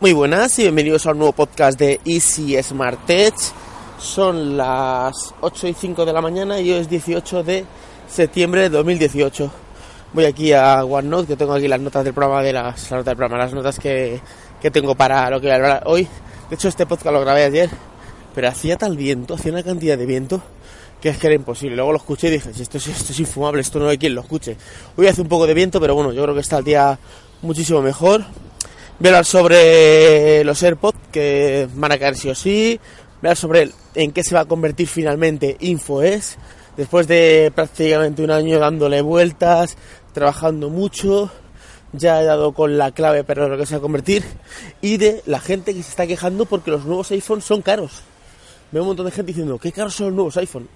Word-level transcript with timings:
Muy 0.00 0.12
buenas 0.12 0.56
y 0.60 0.62
bienvenidos 0.62 1.06
a 1.06 1.10
un 1.10 1.18
nuevo 1.18 1.32
podcast 1.32 1.76
de 1.76 2.00
Easy 2.04 2.56
Smart 2.62 3.04
Tech. 3.04 3.34
Son 3.98 4.56
las 4.56 5.34
8 5.40 5.66
y 5.66 5.74
5 5.74 6.06
de 6.06 6.12
la 6.12 6.20
mañana 6.20 6.60
y 6.60 6.70
hoy 6.70 6.78
es 6.78 6.88
18 6.88 7.42
de 7.42 7.64
septiembre 8.08 8.60
de 8.60 8.68
2018. 8.68 9.50
Voy 10.12 10.24
aquí 10.24 10.52
a 10.52 10.84
OneNote, 10.84 11.26
que 11.26 11.36
tengo 11.36 11.52
aquí 11.52 11.66
las 11.66 11.80
notas 11.80 12.04
del 12.04 12.14
programa, 12.14 12.44
de 12.44 12.52
las, 12.52 12.88
notas 12.92 13.06
del 13.06 13.16
programa, 13.16 13.42
las 13.42 13.52
notas 13.52 13.80
que, 13.80 14.20
que 14.62 14.70
tengo 14.70 14.94
para 14.94 15.28
lo 15.30 15.40
que 15.40 15.48
voy 15.48 15.52
a 15.52 15.56
hablar 15.56 15.82
hoy. 15.86 16.06
De 16.48 16.54
hecho, 16.54 16.68
este 16.68 16.86
podcast 16.86 17.12
lo 17.12 17.20
grabé 17.20 17.42
ayer, 17.42 17.68
pero 18.36 18.46
hacía 18.46 18.76
tal 18.76 18.96
viento, 18.96 19.34
hacía 19.34 19.50
una 19.50 19.64
cantidad 19.64 19.98
de 19.98 20.06
viento 20.06 20.40
que 21.00 21.08
es 21.08 21.18
que 21.18 21.26
era 21.26 21.34
imposible. 21.34 21.74
Luego 21.74 21.90
lo 21.90 21.98
escuché 21.98 22.28
y 22.28 22.30
dije, 22.30 22.50
esto, 22.50 22.78
es, 22.78 22.86
esto 22.86 23.12
es 23.12 23.18
infumable, 23.18 23.62
esto 23.62 23.80
no 23.80 23.88
hay 23.88 23.98
quien 23.98 24.14
lo 24.14 24.20
escuche. 24.20 24.56
Hoy 24.96 25.08
hace 25.08 25.22
un 25.22 25.28
poco 25.28 25.48
de 25.48 25.54
viento, 25.54 25.80
pero 25.80 25.96
bueno, 25.96 26.12
yo 26.12 26.22
creo 26.22 26.36
que 26.36 26.40
está 26.40 26.58
el 26.58 26.64
día 26.64 27.00
muchísimo 27.42 27.82
mejor. 27.82 28.24
Voy 29.00 29.06
a 29.06 29.10
hablar 29.10 29.26
sobre 29.26 30.42
los 30.42 30.60
AirPods 30.60 30.98
que 31.12 31.68
van 31.74 31.92
a 31.92 31.98
caer 31.98 32.16
sí 32.16 32.30
o 32.30 32.34
sí. 32.34 32.80
Voy 33.22 33.28
a 33.28 33.30
hablar 33.30 33.36
sobre 33.36 33.70
en 33.94 34.10
qué 34.10 34.24
se 34.24 34.34
va 34.34 34.40
a 34.40 34.44
convertir 34.44 34.88
finalmente 34.88 35.56
InfoS. 35.60 36.36
Después 36.76 37.06
de 37.06 37.52
prácticamente 37.54 38.24
un 38.24 38.32
año 38.32 38.58
dándole 38.58 39.00
vueltas, 39.00 39.76
trabajando 40.12 40.68
mucho, 40.68 41.30
ya 41.92 42.20
he 42.20 42.24
dado 42.24 42.52
con 42.52 42.76
la 42.76 42.90
clave 42.90 43.22
para 43.22 43.46
lo 43.46 43.56
que 43.56 43.66
se 43.66 43.74
va 43.74 43.78
a 43.78 43.82
convertir. 43.82 44.24
Y 44.80 44.96
de 44.96 45.22
la 45.26 45.38
gente 45.38 45.74
que 45.74 45.82
se 45.84 45.90
está 45.90 46.04
quejando 46.08 46.46
porque 46.46 46.72
los 46.72 46.84
nuevos 46.84 47.08
iPhones 47.12 47.44
son 47.44 47.62
caros. 47.62 48.02
Veo 48.72 48.82
un 48.82 48.88
montón 48.88 49.06
de 49.06 49.12
gente 49.12 49.28
diciendo, 49.28 49.58
qué 49.58 49.70
caros 49.70 49.94
son 49.94 50.06
los 50.08 50.14
nuevos 50.16 50.36
iPhones. 50.38 50.70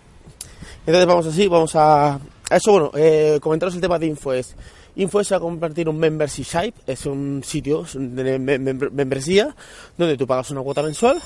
Entonces 0.87 1.07
vamos 1.07 1.27
así, 1.27 1.49
vamos 1.49 1.75
a... 1.75 2.21
a 2.51 2.57
eso, 2.57 2.71
bueno, 2.71 2.93
eh, 2.95 3.41
comentaros 3.43 3.75
el 3.75 3.81
tema 3.81 3.99
de 3.99 4.07
InfoS. 4.07 4.55
Info 4.95 5.25
se 5.25 5.35
va 5.35 5.39
a 5.39 5.41
convertir 5.41 5.89
en 5.89 5.95
un 5.95 5.99
membership 5.99 6.45
site, 6.45 6.75
es 6.87 7.07
un 7.07 7.43
sitio 7.45 7.87
de 7.95 8.39
membresía 8.39 9.57
donde 9.97 10.19
tú 10.19 10.27
pagas 10.27 10.51
una 10.51 10.61
cuota 10.61 10.83
mensual 10.83 11.19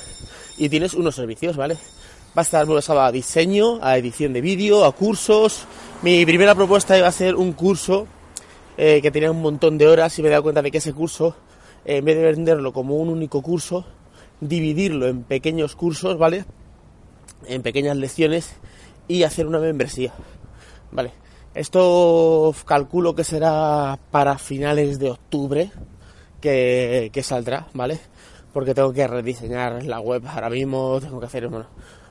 y 0.57 0.69
tienes 0.69 0.93
unos 0.93 1.15
servicios, 1.15 1.57
¿vale? 1.57 1.75
Va 1.75 2.41
a 2.41 2.41
estar 2.41 2.65
basado 2.65 3.01
a 3.01 3.11
diseño, 3.11 3.79
a 3.81 3.97
edición 3.97 4.31
de 4.31 4.39
vídeo, 4.39 4.85
a 4.85 4.93
cursos. 4.93 5.65
Mi 6.01 6.25
primera 6.25 6.55
propuesta 6.55 6.97
iba 6.97 7.07
a 7.07 7.11
ser 7.11 7.35
un 7.35 7.51
curso 7.51 8.07
eh, 8.77 9.01
que 9.01 9.11
tenía 9.11 9.31
un 9.31 9.41
montón 9.41 9.77
de 9.77 9.87
horas 9.87 10.17
y 10.17 10.21
me 10.21 10.29
he 10.29 10.31
dado 10.31 10.43
cuenta 10.43 10.61
de 10.61 10.71
que 10.71 10.77
ese 10.77 10.93
curso, 10.93 11.35
en 11.83 12.05
vez 12.05 12.15
de 12.15 12.23
venderlo 12.23 12.71
como 12.71 12.95
un 12.95 13.09
único 13.09 13.41
curso, 13.41 13.85
dividirlo 14.39 15.07
en 15.07 15.23
pequeños 15.23 15.75
cursos, 15.75 16.17
¿vale? 16.17 16.45
En 17.47 17.63
pequeñas 17.63 17.97
lecciones 17.97 18.55
y 19.09 19.23
hacer 19.23 19.45
una 19.45 19.59
membresía, 19.59 20.13
¿vale? 20.91 21.11
Esto 21.57 22.53
calculo 22.65 23.15
que 23.15 23.23
será 23.23 23.97
para 24.11 24.37
finales 24.37 24.99
de 24.99 25.09
octubre 25.09 25.71
que, 26.39 27.21
saldrá, 27.23 27.65
¿vale? 27.73 27.99
Porque 28.53 28.75
tengo 28.75 28.93
que 28.93 29.07
rediseñar 29.07 29.83
la 29.83 29.99
web 29.99 30.21
ahora 30.27 30.51
mismo, 30.51 30.99
tengo 31.01 31.19
que 31.19 31.25
hacer 31.25 31.49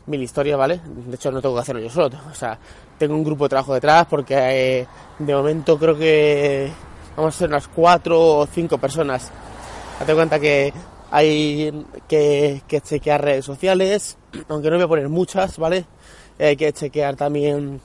mil 0.06 0.20
historias, 0.20 0.58
¿vale? 0.58 0.80
De 0.84 1.14
hecho 1.14 1.30
no 1.30 1.40
tengo 1.40 1.54
que 1.54 1.60
hacerlo 1.60 1.80
yo 1.80 1.90
solo, 1.90 2.10
o 2.28 2.34
sea, 2.34 2.58
tengo 2.98 3.14
un 3.14 3.22
grupo 3.22 3.44
de 3.44 3.50
trabajo 3.50 3.74
detrás 3.74 4.06
porque 4.06 4.34
eh, 4.36 4.86
de 5.20 5.34
momento 5.36 5.78
creo 5.78 5.96
que 5.96 6.68
vamos 7.16 7.36
a 7.36 7.38
ser 7.38 7.48
unas 7.48 7.68
cuatro 7.68 8.38
o 8.38 8.46
cinco 8.46 8.78
personas. 8.78 9.30
Date 10.00 10.12
cuenta 10.12 10.40
que 10.40 10.72
hay 11.12 11.86
que, 12.08 12.62
que 12.66 12.80
chequear 12.80 13.22
redes 13.22 13.44
sociales, 13.44 14.18
aunque 14.48 14.70
no 14.70 14.76
voy 14.76 14.86
a 14.86 14.88
poner 14.88 15.08
muchas, 15.08 15.56
¿vale? 15.56 15.86
Hay 16.36 16.56
que 16.56 16.72
chequear 16.72 17.14
también 17.14 17.80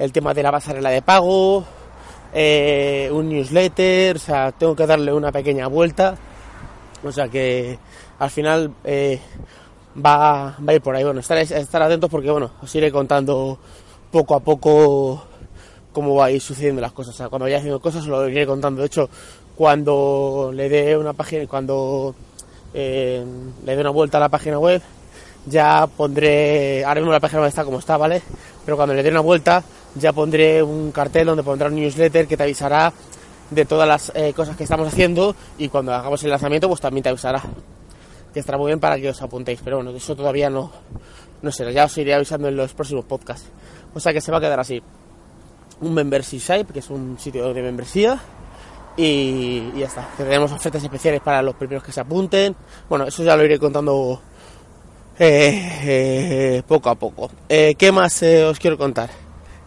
el 0.00 0.12
tema 0.12 0.32
de 0.32 0.42
la 0.42 0.50
pasarela 0.50 0.88
de 0.88 1.02
pago, 1.02 1.62
eh, 2.32 3.10
un 3.12 3.28
newsletter, 3.28 4.16
o 4.16 4.18
sea, 4.18 4.50
tengo 4.50 4.74
que 4.74 4.86
darle 4.86 5.12
una 5.12 5.30
pequeña 5.30 5.66
vuelta. 5.66 6.16
O 7.04 7.12
sea 7.12 7.28
que 7.28 7.78
al 8.18 8.30
final 8.30 8.72
eh, 8.82 9.20
va, 9.94 10.56
va, 10.58 10.72
a 10.72 10.74
ir 10.74 10.80
por 10.80 10.96
ahí. 10.96 11.04
Bueno, 11.04 11.20
estar, 11.20 11.36
estar 11.36 11.82
atentos 11.82 12.08
porque 12.08 12.30
bueno, 12.30 12.50
os 12.62 12.74
iré 12.74 12.90
contando 12.90 13.58
poco 14.10 14.34
a 14.34 14.40
poco 14.40 15.22
cómo 15.92 16.14
va 16.14 16.26
a 16.26 16.30
ir 16.30 16.40
sucediendo 16.40 16.80
las 16.80 16.92
cosas. 16.92 17.14
O 17.14 17.18
sea, 17.18 17.28
cuando 17.28 17.44
vaya 17.44 17.58
haciendo 17.58 17.78
cosas 17.78 18.00
os 18.00 18.08
lo 18.08 18.26
iré 18.26 18.46
contando. 18.46 18.80
De 18.80 18.86
hecho, 18.86 19.10
cuando 19.54 20.50
le 20.54 20.70
dé 20.70 20.96
una 20.96 21.12
página, 21.12 21.46
cuando 21.46 22.14
eh, 22.72 23.22
le 23.66 23.74
dé 23.76 23.80
una 23.82 23.90
vuelta 23.90 24.16
a 24.16 24.20
la 24.20 24.30
página 24.30 24.58
web, 24.58 24.80
ya 25.44 25.86
pondré, 25.86 26.86
ahora 26.86 27.00
mismo 27.02 27.12
la 27.12 27.20
página 27.20 27.42
web 27.42 27.48
está 27.48 27.64
como 27.64 27.80
está, 27.80 27.98
¿vale? 27.98 28.22
Pero 28.64 28.78
cuando 28.78 28.94
le 28.94 29.02
dé 29.02 29.10
una 29.10 29.20
vuelta, 29.20 29.62
ya 29.94 30.12
pondré 30.12 30.62
un 30.62 30.92
cartel 30.92 31.26
donde 31.26 31.42
pondrá 31.42 31.68
un 31.68 31.76
newsletter 31.76 32.26
que 32.26 32.36
te 32.36 32.42
avisará 32.42 32.92
de 33.50 33.64
todas 33.64 33.88
las 33.88 34.12
eh, 34.14 34.32
cosas 34.32 34.56
que 34.56 34.62
estamos 34.62 34.86
haciendo 34.88 35.34
y 35.58 35.68
cuando 35.68 35.92
hagamos 35.92 36.22
el 36.22 36.30
lanzamiento 36.30 36.68
pues 36.68 36.80
también 36.80 37.02
te 37.02 37.08
avisará. 37.08 37.42
Que 38.32 38.40
estará 38.40 38.58
muy 38.58 38.68
bien 38.68 38.78
para 38.78 38.96
que 38.96 39.08
os 39.08 39.20
apuntéis, 39.22 39.60
pero 39.62 39.76
bueno, 39.76 39.90
eso 39.90 40.14
todavía 40.14 40.48
no, 40.48 40.70
no 41.42 41.50
sé, 41.50 41.72
ya 41.72 41.86
os 41.86 41.98
iré 41.98 42.14
avisando 42.14 42.46
en 42.46 42.56
los 42.56 42.72
próximos 42.74 43.04
podcasts. 43.04 43.48
O 43.92 43.98
sea 43.98 44.12
que 44.12 44.20
se 44.20 44.30
va 44.30 44.38
a 44.38 44.40
quedar 44.40 44.60
así. 44.60 44.80
Un 45.80 45.94
membership 45.94 46.38
site, 46.38 46.72
que 46.72 46.78
es 46.78 46.90
un 46.90 47.18
sitio 47.18 47.52
de 47.52 47.62
membresía. 47.62 48.20
Y, 48.96 49.72
ya 49.76 49.86
está. 49.86 50.08
Tenemos 50.16 50.52
ofertas 50.52 50.84
especiales 50.84 51.20
para 51.22 51.42
los 51.42 51.56
primeros 51.56 51.82
que 51.82 51.90
se 51.90 52.00
apunten. 52.00 52.54
Bueno, 52.88 53.06
eso 53.06 53.24
ya 53.24 53.36
lo 53.36 53.44
iré 53.44 53.58
contando 53.58 54.20
eh, 55.18 55.80
eh, 55.82 56.62
poco 56.68 56.90
a 56.90 56.94
poco. 56.94 57.30
¿Qué 57.48 57.90
más 57.92 58.22
os 58.22 58.58
quiero 58.60 58.78
contar? 58.78 59.10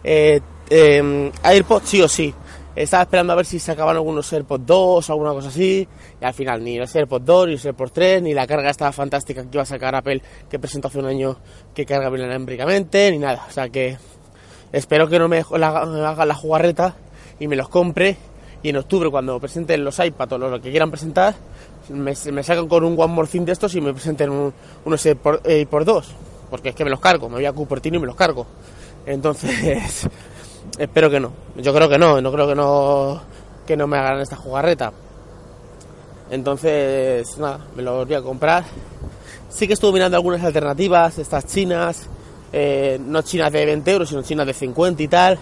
Eh, 0.04 0.40
eh, 0.70 1.32
AirPods 1.42 1.88
sí 1.88 2.02
o 2.02 2.08
sí. 2.08 2.34
Estaba 2.76 3.04
esperando 3.04 3.32
a 3.32 3.36
ver 3.36 3.46
si 3.46 3.60
sacaban 3.60 3.94
algunos 3.94 4.32
AirPods 4.32 4.66
2 4.66 5.08
o 5.08 5.12
alguna 5.12 5.32
cosa 5.32 5.48
así. 5.48 5.86
Y 6.20 6.24
al 6.24 6.34
final 6.34 6.62
ni 6.62 6.76
los 6.76 6.94
AirPods 6.94 7.24
2, 7.24 7.46
ni 7.46 7.52
los 7.52 7.64
AirPods 7.64 7.92
3, 7.92 8.22
ni 8.22 8.34
la 8.34 8.46
carga 8.46 8.70
estaba 8.70 8.92
fantástica 8.92 9.42
que 9.42 9.48
iba 9.52 9.62
a 9.62 9.66
sacar 9.66 9.94
Apple, 9.94 10.20
que 10.50 10.58
presentó 10.58 10.88
hace 10.88 10.98
un 10.98 11.06
año 11.06 11.36
que 11.72 11.86
carga 11.86 12.10
bien 12.10 12.22
inalámbricamente, 12.22 13.10
ni 13.12 13.18
nada. 13.18 13.46
O 13.48 13.52
sea 13.52 13.68
que 13.68 13.96
espero 14.72 15.08
que 15.08 15.18
no 15.18 15.28
me 15.28 15.38
haga 15.38 16.26
la 16.26 16.34
jugarreta 16.34 16.96
y 17.38 17.46
me 17.46 17.56
los 17.56 17.68
compre. 17.68 18.16
Y 18.62 18.70
en 18.70 18.76
octubre, 18.78 19.10
cuando 19.10 19.38
presenten 19.38 19.84
los 19.84 19.98
iPads 19.98 20.32
o 20.32 20.38
lo 20.38 20.60
que 20.60 20.70
quieran 20.70 20.90
presentar, 20.90 21.34
me, 21.90 22.14
me 22.32 22.42
sacan 22.42 22.66
con 22.66 22.82
un 22.82 22.98
One 22.98 23.12
More 23.12 23.28
Thing 23.28 23.44
de 23.44 23.52
estos 23.52 23.74
y 23.74 23.80
me 23.80 23.92
presenten 23.92 24.30
un, 24.30 24.52
unos 24.84 25.06
AirPods 25.06 25.84
2. 25.84 26.14
Porque 26.50 26.70
es 26.70 26.74
que 26.74 26.84
me 26.84 26.90
los 26.90 27.00
cargo, 27.00 27.28
me 27.28 27.36
voy 27.36 27.46
a 27.46 27.52
Cupertino 27.52 27.98
y 27.98 28.00
me 28.00 28.06
los 28.06 28.16
cargo. 28.16 28.46
Entonces, 29.06 30.08
espero 30.78 31.10
que 31.10 31.20
no. 31.20 31.32
Yo 31.56 31.74
creo 31.74 31.88
que 31.88 31.98
no, 31.98 32.20
no 32.20 32.32
creo 32.32 32.48
que 32.48 32.54
no 32.54 33.34
que 33.66 33.76
no 33.76 33.86
me 33.86 33.96
hagan 33.96 34.20
esta 34.20 34.36
jugarreta. 34.36 34.92
Entonces, 36.30 37.38
nada, 37.38 37.60
me 37.76 37.82
lo 37.82 38.04
voy 38.04 38.14
a 38.14 38.22
comprar. 38.22 38.64
Sí 39.48 39.66
que 39.66 39.74
estuve 39.74 39.92
mirando 39.92 40.16
algunas 40.16 40.42
alternativas, 40.42 41.18
estas 41.18 41.46
chinas, 41.46 42.06
eh, 42.52 42.98
no 43.04 43.22
chinas 43.22 43.52
de 43.52 43.64
20 43.64 43.90
euros, 43.92 44.08
sino 44.08 44.22
chinas 44.22 44.46
de 44.46 44.54
50 44.54 45.02
y 45.02 45.08
tal. 45.08 45.38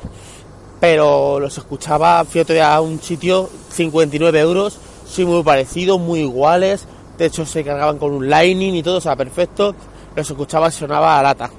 Pero 0.81 1.39
los 1.41 1.57
escuchaba, 1.57 2.25
fíjate 2.25 2.61
a 2.61 2.81
un 2.81 3.01
sitio, 3.01 3.49
59 3.71 4.41
euros, 4.41 4.79
sí 5.07 5.25
muy 5.25 5.43
parecidos, 5.43 6.01
muy 6.01 6.21
iguales. 6.21 6.87
De 7.17 7.27
hecho, 7.27 7.47
se 7.47 7.65
cargaban 7.65 7.99
con 7.99 8.13
un 8.13 8.29
Lightning 8.29 8.75
y 8.75 8.83
todo, 8.83 8.99
o 8.99 9.01
sea, 9.01 9.15
perfecto. 9.17 9.75
Los 10.17 10.29
escuchaba 10.29 10.69
y 10.69 10.73
sonaba 10.73 11.19
a 11.19 11.23
lata, 11.23 11.51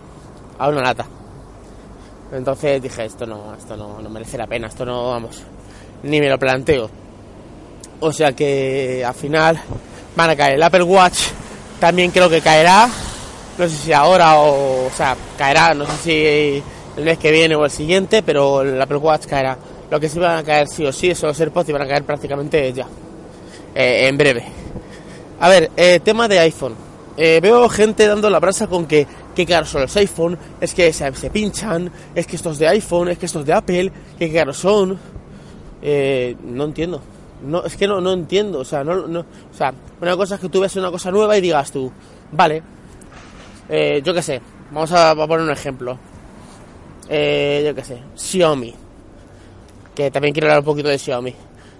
a 0.59 0.70
una 0.70 0.81
lata. 0.81 1.06
Entonces 2.34 2.82
dije, 2.82 3.06
esto 3.06 3.26
no, 3.26 3.54
esto 3.56 3.78
no, 3.78 3.98
merece 4.10 4.38
la 4.38 4.48
pena, 4.48 4.68
esto 4.68 4.86
no, 4.86 5.12
vamos, 5.12 5.44
ni 6.04 6.20
me 6.20 6.30
lo 6.30 6.40
planteo. 6.40 6.90
O 8.00 8.12
sea 8.12 8.34
que 8.34 9.04
al 9.06 9.14
final 9.14 9.60
van 10.16 10.30
a 10.32 10.36
caer. 10.36 10.56
El 10.56 10.64
Apple 10.64 10.84
Watch 10.84 11.28
también 11.80 12.12
creo 12.12 12.30
que 12.30 12.42
caerá. 12.42 12.90
No 13.58 13.70
sé 13.70 13.76
si 13.76 13.94
ahora 13.94 14.40
o, 14.40 14.88
o 14.88 14.90
sea, 14.90 15.16
caerá, 15.38 15.74
no 15.76 15.86
sé 15.86 15.98
si 15.98 16.64
el 16.98 17.06
mes 17.06 17.18
que 17.20 17.32
viene 17.32 17.56
o 17.56 17.66
el 17.66 17.72
siguiente, 17.72 18.24
pero 18.24 18.62
el 18.62 18.82
Apple 18.82 18.98
Watch 18.98 19.28
caerá. 19.28 19.58
Lo 19.90 20.00
que 20.00 20.10
sí 20.10 20.18
van 20.18 20.38
a 20.38 20.44
caer 20.44 20.68
sí 20.68 20.84
o 20.86 20.92
sí 20.92 21.14
son 21.14 21.30
los 21.30 21.40
AirPods 21.40 21.70
y 21.70 21.72
van 21.72 21.84
a 21.84 21.88
caer 21.88 22.04
prácticamente 22.04 22.74
ya, 22.74 22.88
eh, 23.76 24.08
en 24.08 24.18
breve. 24.18 24.44
A 25.40 25.50
ver, 25.50 25.70
eh, 25.78 26.00
tema 26.04 26.28
de 26.28 26.40
iPhone. 26.40 26.76
Eh, 27.16 27.40
veo 27.44 27.70
gente 27.70 28.08
dando 28.08 28.28
la 28.29 28.40
brasa 28.40 28.66
con 28.66 28.88
que 28.88 29.06
qué 29.35 29.46
caros 29.46 29.70
son 29.70 29.82
los 29.82 29.96
iPhone, 29.97 30.38
es 30.62 30.74
que 30.74 30.91
se, 30.94 31.14
se, 31.16 31.30
pinchan, 31.30 31.91
es 32.16 32.28
que 32.28 32.35
estos 32.35 32.58
de 32.59 32.68
iPhone, 32.68 33.09
es 33.09 33.18
que 33.18 33.26
estos 33.26 33.46
de 33.46 33.53
Apple, 33.53 33.91
qué 34.18 34.32
caros 34.32 34.58
son. 34.58 34.97
Eh, 35.82 36.35
no 36.44 36.66
entiendo. 36.66 37.02
No, 37.46 37.64
es 37.66 37.76
que 37.76 37.88
no, 37.88 38.00
no 38.00 38.14
entiendo. 38.14 38.59
O 38.59 38.66
sea, 38.66 38.84
no, 38.84 39.08
no, 39.08 39.20
o 39.20 39.56
sea, 39.56 39.74
una 40.02 40.16
cosa 40.16 40.35
es 40.35 40.41
que 40.41 40.50
tú 40.50 40.62
ves 40.62 40.76
una 40.76 40.91
cosa 40.91 41.12
nueva 41.12 41.38
y 41.38 41.41
digas 41.41 41.72
tú, 41.72 41.91
vale, 42.32 42.64
eh, 43.70 44.02
yo 44.03 44.14
qué 44.14 44.22
sé, 44.22 44.41
vamos 44.72 44.91
a, 44.91 45.16
poner 45.16 45.41
un 45.41 45.52
ejemplo. 45.52 45.97
Eh, 47.09 47.64
yo 47.66 47.76
qué 47.76 47.84
sé, 47.84 48.00
Xiaomi. 48.16 48.74
Que 49.94 50.09
también 50.09 50.34
quiero 50.34 50.47
hablar 50.47 50.59
un 50.59 50.66
poquito 50.66 50.90
de 50.90 50.97
Xiaomi. 50.97 51.36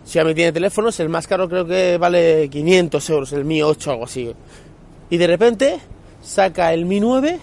Xiaomi 0.06 0.36
tiene 0.36 0.52
teléfonos, 0.52 1.00
el 1.00 1.10
más 1.10 1.28
caro 1.28 1.48
creo 1.48 1.66
que 1.66 1.98
vale 1.98 2.50
500 2.50 3.10
euros, 3.10 3.34
el 3.34 3.46
Mi 3.46 3.62
8 3.62 3.90
o 3.90 3.94
algo 3.94 4.06
así. 4.06 4.34
Y 5.10 5.18
de 5.18 5.28
repente 5.28 5.80
saca 6.24 6.74
el 6.74 6.86
Mi 6.86 7.00
9 7.00 7.40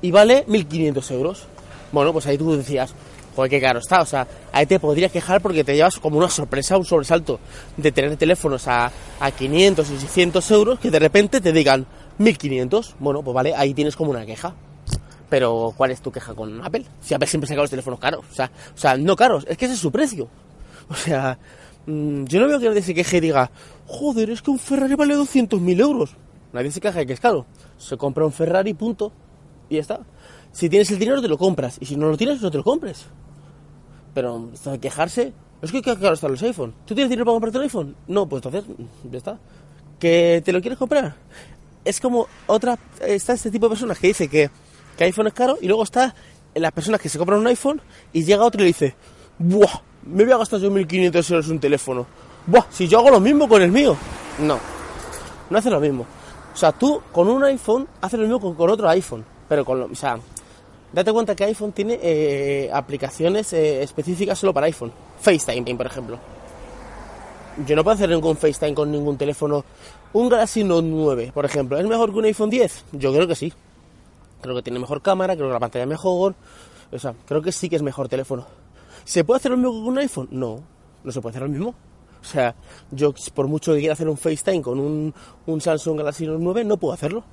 y 0.00 0.10
vale 0.10 0.44
1500 0.48 1.10
euros. 1.12 1.44
Bueno, 1.92 2.12
pues 2.12 2.26
ahí 2.26 2.38
tú 2.38 2.56
decías, 2.56 2.94
joder, 3.36 3.50
qué 3.50 3.60
caro 3.60 3.78
está. 3.78 4.00
O 4.00 4.06
sea, 4.06 4.26
ahí 4.52 4.66
te 4.66 4.80
podrías 4.80 5.12
quejar 5.12 5.40
porque 5.40 5.62
te 5.64 5.74
llevas 5.74 5.98
como 5.98 6.18
una 6.18 6.30
sorpresa, 6.30 6.76
un 6.76 6.84
sobresalto 6.84 7.38
de 7.76 7.92
tener 7.92 8.16
teléfonos 8.16 8.66
a, 8.66 8.90
a 9.20 9.30
500 9.30 9.90
y 9.90 9.98
600 9.98 10.50
euros 10.50 10.78
que 10.80 10.90
de 10.90 10.98
repente 10.98 11.40
te 11.40 11.52
digan 11.52 11.86
1500. 12.18 12.96
Bueno, 12.98 13.22
pues 13.22 13.34
vale, 13.34 13.54
ahí 13.54 13.74
tienes 13.74 13.96
como 13.96 14.10
una 14.10 14.26
queja. 14.26 14.54
Pero, 15.28 15.72
¿cuál 15.76 15.90
es 15.90 16.02
tu 16.02 16.12
queja 16.12 16.34
con 16.34 16.62
Apple? 16.62 16.84
Si 17.00 17.14
Apple 17.14 17.26
siempre 17.26 17.48
saca 17.48 17.62
los 17.62 17.70
teléfonos 17.70 17.98
caros. 17.98 18.24
O 18.30 18.34
sea, 18.34 18.50
o 18.74 18.78
sea, 18.78 18.96
no 18.98 19.16
caros, 19.16 19.46
es 19.48 19.56
que 19.56 19.64
ese 19.64 19.74
es 19.74 19.80
su 19.80 19.90
precio. 19.90 20.28
O 20.88 20.94
sea, 20.94 21.38
mm, 21.86 22.24
yo 22.24 22.40
no 22.40 22.48
veo 22.48 22.58
que 22.58 22.68
nadie 22.68 22.82
se 22.82 22.92
queje 22.92 23.16
y 23.16 23.20
diga, 23.20 23.50
joder, 23.86 24.28
es 24.28 24.42
que 24.42 24.50
un 24.50 24.58
Ferrari 24.58 24.94
vale 24.94 25.16
200.000 25.16 25.80
euros. 25.80 26.10
Nadie 26.52 26.70
se 26.70 26.80
queja 26.80 26.98
de 26.98 27.06
que 27.06 27.14
es 27.14 27.20
caro. 27.20 27.46
Se 27.82 27.96
compra 27.96 28.24
un 28.24 28.32
Ferrari, 28.32 28.74
punto. 28.74 29.12
Y 29.68 29.78
está. 29.78 30.00
Si 30.52 30.68
tienes 30.68 30.90
el 30.90 30.98
dinero, 30.98 31.20
te 31.20 31.28
lo 31.28 31.36
compras. 31.36 31.78
Y 31.80 31.86
si 31.86 31.96
no 31.96 32.08
lo 32.08 32.16
tienes, 32.16 32.40
no 32.40 32.50
te 32.50 32.58
lo 32.58 32.64
compres. 32.64 33.06
Pero 34.14 34.50
esto 34.52 34.70
de 34.70 34.78
quejarse, 34.78 35.32
es 35.60 35.72
que 35.72 35.82
caro 35.82 36.14
están 36.14 36.30
los 36.30 36.42
iPhone. 36.42 36.74
¿Tú 36.86 36.94
tienes 36.94 37.10
dinero 37.10 37.24
para 37.24 37.34
comprarte 37.34 37.58
un 37.58 37.64
iPhone? 37.64 37.96
No, 38.06 38.28
pues 38.28 38.44
entonces, 38.44 38.70
ya 39.10 39.18
está. 39.18 39.38
¿Que 39.98 40.42
te 40.44 40.52
lo 40.52 40.60
quieres 40.60 40.78
comprar? 40.78 41.16
Es 41.84 42.00
como 42.00 42.28
otra. 42.46 42.78
Está 43.00 43.32
este 43.32 43.50
tipo 43.50 43.66
de 43.66 43.70
personas 43.70 43.98
que 43.98 44.08
dice 44.08 44.28
que, 44.28 44.50
que 44.96 45.04
iPhone 45.04 45.26
es 45.26 45.32
caro 45.32 45.58
y 45.60 45.66
luego 45.66 45.82
está 45.82 46.14
las 46.54 46.72
personas 46.72 47.00
que 47.00 47.08
se 47.08 47.18
compran 47.18 47.40
un 47.40 47.46
iPhone 47.48 47.80
y 48.12 48.22
llega 48.22 48.44
otro 48.44 48.60
y 48.60 48.64
le 48.64 48.68
dice: 48.68 48.94
¡Buah! 49.38 49.80
Me 50.04 50.24
voy 50.24 50.32
a 50.32 50.38
gastar 50.38 50.60
yo 50.60 50.70
1.500 50.70 51.30
euros 51.30 51.46
en 51.46 51.52
un 51.52 51.60
teléfono. 51.60 52.06
¡Buah! 52.46 52.66
Si 52.70 52.86
yo 52.86 52.98
hago 52.98 53.10
lo 53.10 53.20
mismo 53.20 53.48
con 53.48 53.62
el 53.62 53.72
mío. 53.72 53.96
No, 54.38 54.58
no 55.50 55.58
hace 55.58 55.70
lo 55.70 55.80
mismo. 55.80 56.06
O 56.52 56.56
sea, 56.56 56.72
tú 56.72 57.00
con 57.12 57.28
un 57.28 57.42
iPhone 57.44 57.88
haces 58.00 58.18
lo 58.18 58.26
mismo 58.26 58.40
con, 58.40 58.54
con 58.54 58.70
otro 58.70 58.88
iPhone. 58.88 59.24
Pero 59.48 59.64
con 59.64 59.80
lo. 59.80 59.86
O 59.86 59.94
sea, 59.94 60.18
date 60.92 61.12
cuenta 61.12 61.34
que 61.34 61.44
iPhone 61.44 61.72
tiene 61.72 61.98
eh, 62.02 62.70
aplicaciones 62.72 63.52
eh, 63.52 63.82
específicas 63.82 64.38
solo 64.38 64.52
para 64.52 64.66
iPhone. 64.66 64.92
FaceTime, 65.20 65.74
por 65.74 65.86
ejemplo. 65.86 66.18
Yo 67.66 67.76
no 67.76 67.84
puedo 67.84 67.94
hacer 67.94 68.08
ningún 68.08 68.36
FaceTime 68.36 68.74
con 68.74 68.90
ningún 68.90 69.16
teléfono. 69.16 69.64
Un 70.14 70.28
Galaxy 70.28 70.64
Note 70.64 70.86
9, 70.86 71.32
por 71.34 71.44
ejemplo, 71.44 71.78
¿es 71.78 71.86
mejor 71.86 72.12
que 72.12 72.18
un 72.18 72.24
iPhone 72.24 72.50
10? 72.50 72.84
Yo 72.92 73.12
creo 73.12 73.26
que 73.26 73.34
sí. 73.34 73.52
Creo 74.40 74.54
que 74.54 74.62
tiene 74.62 74.78
mejor 74.78 75.02
cámara, 75.02 75.34
creo 75.36 75.48
que 75.48 75.52
la 75.52 75.60
pantalla 75.60 75.84
es 75.84 75.88
mejor. 75.88 76.34
O 76.90 76.98
sea, 76.98 77.14
creo 77.26 77.40
que 77.40 77.52
sí 77.52 77.68
que 77.68 77.76
es 77.76 77.82
mejor 77.82 78.08
teléfono. 78.08 78.46
¿Se 79.04 79.24
puede 79.24 79.38
hacer 79.38 79.50
lo 79.50 79.56
mismo 79.56 79.72
con 79.72 79.88
un 79.88 79.98
iPhone? 79.98 80.28
No, 80.30 80.60
no 81.04 81.12
se 81.12 81.20
puede 81.20 81.32
hacer 81.32 81.42
lo 81.42 81.48
mismo. 81.48 81.74
O 82.22 82.24
sea, 82.24 82.54
yo 82.90 83.12
por 83.34 83.48
mucho 83.48 83.72
que 83.72 83.80
quiera 83.80 83.94
hacer 83.94 84.08
un 84.08 84.16
FaceTime 84.16 84.62
con 84.62 84.78
un, 84.78 85.12
un 85.46 85.60
Samsung 85.60 85.98
Galaxy 85.98 86.26
Note 86.26 86.42
9, 86.42 86.64
no 86.64 86.76
puedo 86.76 86.94
hacerlo. 86.94 87.24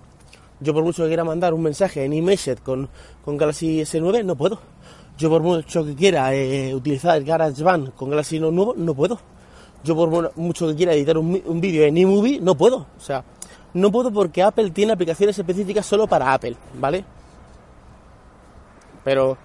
Yo 0.59 0.73
por 0.73 0.83
mucho 0.83 1.03
que 1.03 1.09
quiera 1.09 1.23
mandar 1.23 1.53
un 1.53 1.61
mensaje 1.61 2.03
en 2.03 2.11
iMessage 2.11 2.61
con, 2.61 2.89
con 3.23 3.37
Galaxy 3.37 3.81
S9, 3.81 4.25
no 4.25 4.35
puedo. 4.35 4.59
Yo 5.17 5.29
por 5.29 5.41
mucho 5.41 5.85
que 5.85 5.95
quiera 5.95 6.33
eh, 6.33 6.73
utilizar 6.73 7.23
GarageBand 7.23 7.93
con 7.95 8.09
Galaxy 8.09 8.39
Note 8.39 8.55
nuevo, 8.55 8.73
no 8.75 8.93
puedo. 8.93 9.19
Yo 9.83 9.95
por 9.95 10.35
mucho 10.35 10.67
que 10.67 10.75
quiera 10.75 10.93
editar 10.93 11.17
un, 11.17 11.41
un 11.45 11.61
vídeo 11.61 11.85
en 11.85 11.97
iMovie, 11.97 12.39
no 12.41 12.55
puedo. 12.55 12.87
O 12.97 12.99
sea, 12.99 13.23
no 13.73 13.91
puedo 13.91 14.11
porque 14.11 14.41
Apple 14.41 14.71
tiene 14.71 14.93
aplicaciones 14.93 15.37
específicas 15.37 15.85
solo 15.85 16.07
para 16.07 16.33
Apple, 16.33 16.55
¿vale? 16.73 17.05
Pero, 19.03 19.37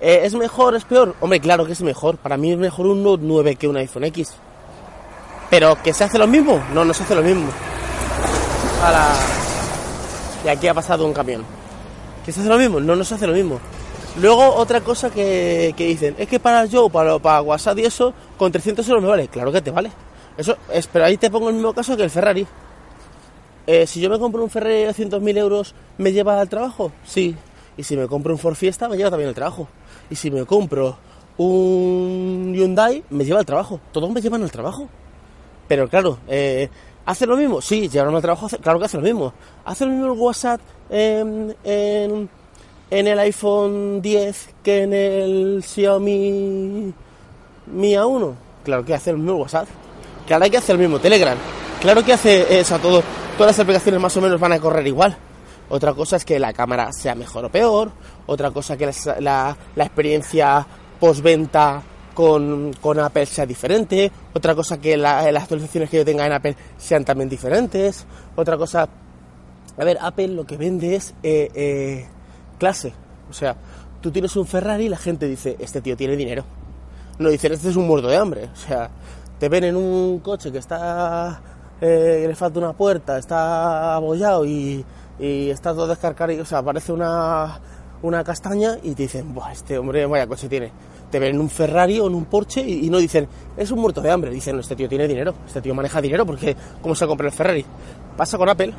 eh, 0.00 0.20
¿es 0.24 0.34
mejor, 0.34 0.74
es 0.74 0.84
peor? 0.84 1.14
Hombre, 1.20 1.40
claro 1.40 1.64
que 1.64 1.72
es 1.72 1.82
mejor. 1.82 2.18
Para 2.18 2.36
mí 2.36 2.52
es 2.52 2.58
mejor 2.58 2.86
un 2.86 3.02
Note 3.02 3.22
9 3.24 3.56
que 3.56 3.68
un 3.68 3.76
iPhone 3.76 4.04
X. 4.04 4.34
Pero, 5.50 5.80
¿que 5.82 5.92
se 5.92 6.04
hace 6.04 6.18
lo 6.18 6.26
mismo? 6.26 6.62
No, 6.72 6.84
no 6.84 6.92
se 6.92 7.02
hace 7.02 7.14
lo 7.14 7.22
mismo. 7.22 7.48
Y 10.44 10.48
aquí 10.48 10.68
ha 10.68 10.74
pasado 10.74 11.06
un 11.06 11.12
camión. 11.12 11.44
¿Que 12.24 12.32
se 12.32 12.40
hace 12.40 12.48
lo 12.48 12.58
mismo? 12.58 12.80
No, 12.80 12.94
no 12.94 13.04
se 13.04 13.14
hace 13.14 13.26
lo 13.26 13.32
mismo. 13.32 13.58
Luego, 14.20 14.54
otra 14.54 14.80
cosa 14.80 15.10
que, 15.10 15.74
que 15.76 15.86
dicen, 15.86 16.14
es 16.18 16.28
que 16.28 16.38
para 16.40 16.64
yo, 16.66 16.88
para, 16.88 17.18
para 17.18 17.40
WhatsApp 17.42 17.78
y 17.78 17.84
eso, 17.84 18.12
con 18.36 18.52
300 18.52 18.86
euros 18.88 19.02
me 19.02 19.08
vale. 19.08 19.28
Claro 19.28 19.52
que 19.52 19.62
te 19.62 19.70
vale. 19.70 19.90
Eso 20.36 20.56
es, 20.72 20.86
pero 20.86 21.04
ahí 21.04 21.16
te 21.16 21.30
pongo 21.30 21.48
el 21.48 21.54
mismo 21.54 21.72
caso 21.72 21.96
que 21.96 22.02
el 22.02 22.10
Ferrari. 22.10 22.46
Eh, 23.66 23.86
si 23.86 24.00
yo 24.00 24.08
me 24.08 24.18
compro 24.18 24.42
un 24.42 24.50
Ferrari 24.50 24.82
de 24.82 24.90
200.000 24.90 25.38
euros, 25.38 25.74
¿me 25.98 26.12
lleva 26.12 26.40
al 26.40 26.48
trabajo? 26.48 26.92
Sí. 27.04 27.36
Y 27.76 27.82
si 27.82 27.96
me 27.96 28.06
compro 28.06 28.32
un 28.32 28.38
Ford 28.38 28.54
Fiesta, 28.54 28.88
me 28.88 28.96
lleva 28.96 29.10
también 29.10 29.28
al 29.28 29.34
trabajo. 29.34 29.68
Y 30.10 30.16
si 30.16 30.30
me 30.30 30.44
compro 30.46 30.96
un 31.36 32.52
Hyundai, 32.54 33.04
me 33.10 33.24
lleva 33.24 33.40
al 33.40 33.46
trabajo. 33.46 33.80
Todos 33.92 34.10
me 34.10 34.20
llevan 34.20 34.42
al 34.42 34.50
trabajo. 34.50 34.88
Pero 35.68 35.86
claro, 35.88 36.18
eh, 36.26 36.68
¿hace 37.04 37.26
lo 37.26 37.36
mismo? 37.36 37.60
Sí, 37.60 37.88
llevarme 37.88 38.16
al 38.16 38.22
trabajo, 38.22 38.48
claro 38.60 38.78
que 38.78 38.86
hace 38.86 38.96
lo 38.96 39.02
mismo. 39.02 39.32
¿Hace 39.66 39.84
lo 39.84 39.92
mismo 39.92 40.06
el 40.12 40.18
WhatsApp 40.18 40.60
en, 40.88 41.54
en, 41.62 42.28
el 42.90 43.18
iPhone 43.18 44.00
10 44.00 44.48
que 44.62 44.82
en 44.84 44.92
el 44.94 45.62
Xiaomi 45.62 46.92
Mi 47.66 47.92
A1? 47.92 48.34
Claro 48.64 48.84
que 48.84 48.94
hace 48.94 49.12
lo 49.12 49.18
mismo 49.18 49.32
el 49.34 49.40
WhatsApp. 49.42 49.68
Claro 50.26 50.50
que 50.50 50.56
hace 50.56 50.72
lo 50.72 50.78
mismo 50.78 50.98
Telegram. 50.98 51.36
Claro 51.80 52.02
que 52.02 52.14
hace 52.14 52.58
eso 52.58 52.78
todo. 52.78 53.02
Todas 53.36 53.52
las 53.52 53.60
aplicaciones 53.60 54.00
más 54.00 54.16
o 54.16 54.20
menos 54.20 54.40
van 54.40 54.52
a 54.52 54.58
correr 54.58 54.86
igual. 54.86 55.16
Otra 55.68 55.92
cosa 55.92 56.16
es 56.16 56.24
que 56.24 56.38
la 56.38 56.54
cámara 56.54 56.92
sea 56.92 57.14
mejor 57.14 57.44
o 57.44 57.50
peor. 57.50 57.90
Otra 58.26 58.50
cosa 58.50 58.76
que 58.76 58.86
la, 58.86 58.92
la, 59.20 59.56
la 59.76 59.84
experiencia 59.84 60.66
postventa 60.98 61.82
con, 62.18 62.72
con, 62.80 62.98
Apple 62.98 63.26
sea 63.26 63.46
diferente. 63.46 64.10
Otra 64.34 64.52
cosa 64.56 64.80
que 64.80 64.96
la, 64.96 65.30
las 65.30 65.44
actualizaciones 65.44 65.88
que 65.88 65.98
yo 65.98 66.04
tenga 66.04 66.26
en 66.26 66.32
Apple 66.32 66.56
sean 66.76 67.04
también 67.04 67.28
diferentes. 67.28 68.06
Otra 68.34 68.56
cosa... 68.56 68.88
A 69.78 69.84
ver, 69.84 69.98
Apple 70.00 70.26
lo 70.26 70.44
que 70.44 70.56
vende 70.56 70.96
es 70.96 71.14
eh, 71.22 71.48
eh, 71.54 72.08
clase. 72.58 72.92
O 73.30 73.32
sea, 73.32 73.54
tú 74.00 74.10
tienes 74.10 74.34
un 74.34 74.46
Ferrari 74.48 74.86
y 74.86 74.88
la 74.88 74.96
gente 74.96 75.28
dice, 75.28 75.54
este 75.60 75.80
tío 75.80 75.96
tiene 75.96 76.16
dinero. 76.16 76.42
No 77.20 77.28
dicen, 77.28 77.52
este 77.52 77.68
es 77.68 77.76
un 77.76 77.86
muerto 77.86 78.08
de 78.08 78.16
hambre. 78.16 78.50
O 78.52 78.56
sea, 78.56 78.90
te 79.38 79.48
ven 79.48 79.62
en 79.62 79.76
un 79.76 80.18
coche 80.18 80.50
que 80.50 80.58
está... 80.58 81.40
Eh, 81.80 82.24
le 82.26 82.34
falta 82.34 82.58
una 82.58 82.72
puerta, 82.72 83.16
está 83.16 83.94
abollado 83.94 84.44
y, 84.44 84.84
y 85.20 85.50
está 85.50 85.72
todo 85.72 85.92
o 85.92 86.44
sea, 86.44 86.62
parece 86.64 86.90
una, 86.90 87.60
una 88.02 88.24
castaña 88.24 88.76
y 88.82 88.96
te 88.96 89.04
dicen, 89.04 89.32
Buah, 89.32 89.52
este 89.52 89.78
hombre 89.78 90.04
vaya 90.06 90.26
coche 90.26 90.48
tiene. 90.48 90.72
Te 91.10 91.18
ven 91.18 91.34
en 91.34 91.40
un 91.40 91.48
Ferrari 91.48 92.00
o 92.00 92.06
en 92.06 92.14
un 92.14 92.26
Porsche 92.26 92.60
y, 92.60 92.90
no 92.90 92.98
dicen, 92.98 93.26
es 93.56 93.70
un 93.70 93.80
muerto 93.80 94.00
de 94.00 94.10
hambre, 94.10 94.30
dicen, 94.30 94.58
este 94.58 94.76
tío 94.76 94.88
tiene 94.88 95.08
dinero, 95.08 95.34
este 95.46 95.60
tío 95.60 95.74
maneja 95.74 96.00
dinero 96.00 96.26
porque 96.26 96.54
¿cómo 96.82 96.94
se 96.94 97.06
compra 97.06 97.28
el 97.28 97.32
Ferrari? 97.32 97.64
Pasa 98.16 98.36
con 98.36 98.48
Apple. 98.48 98.74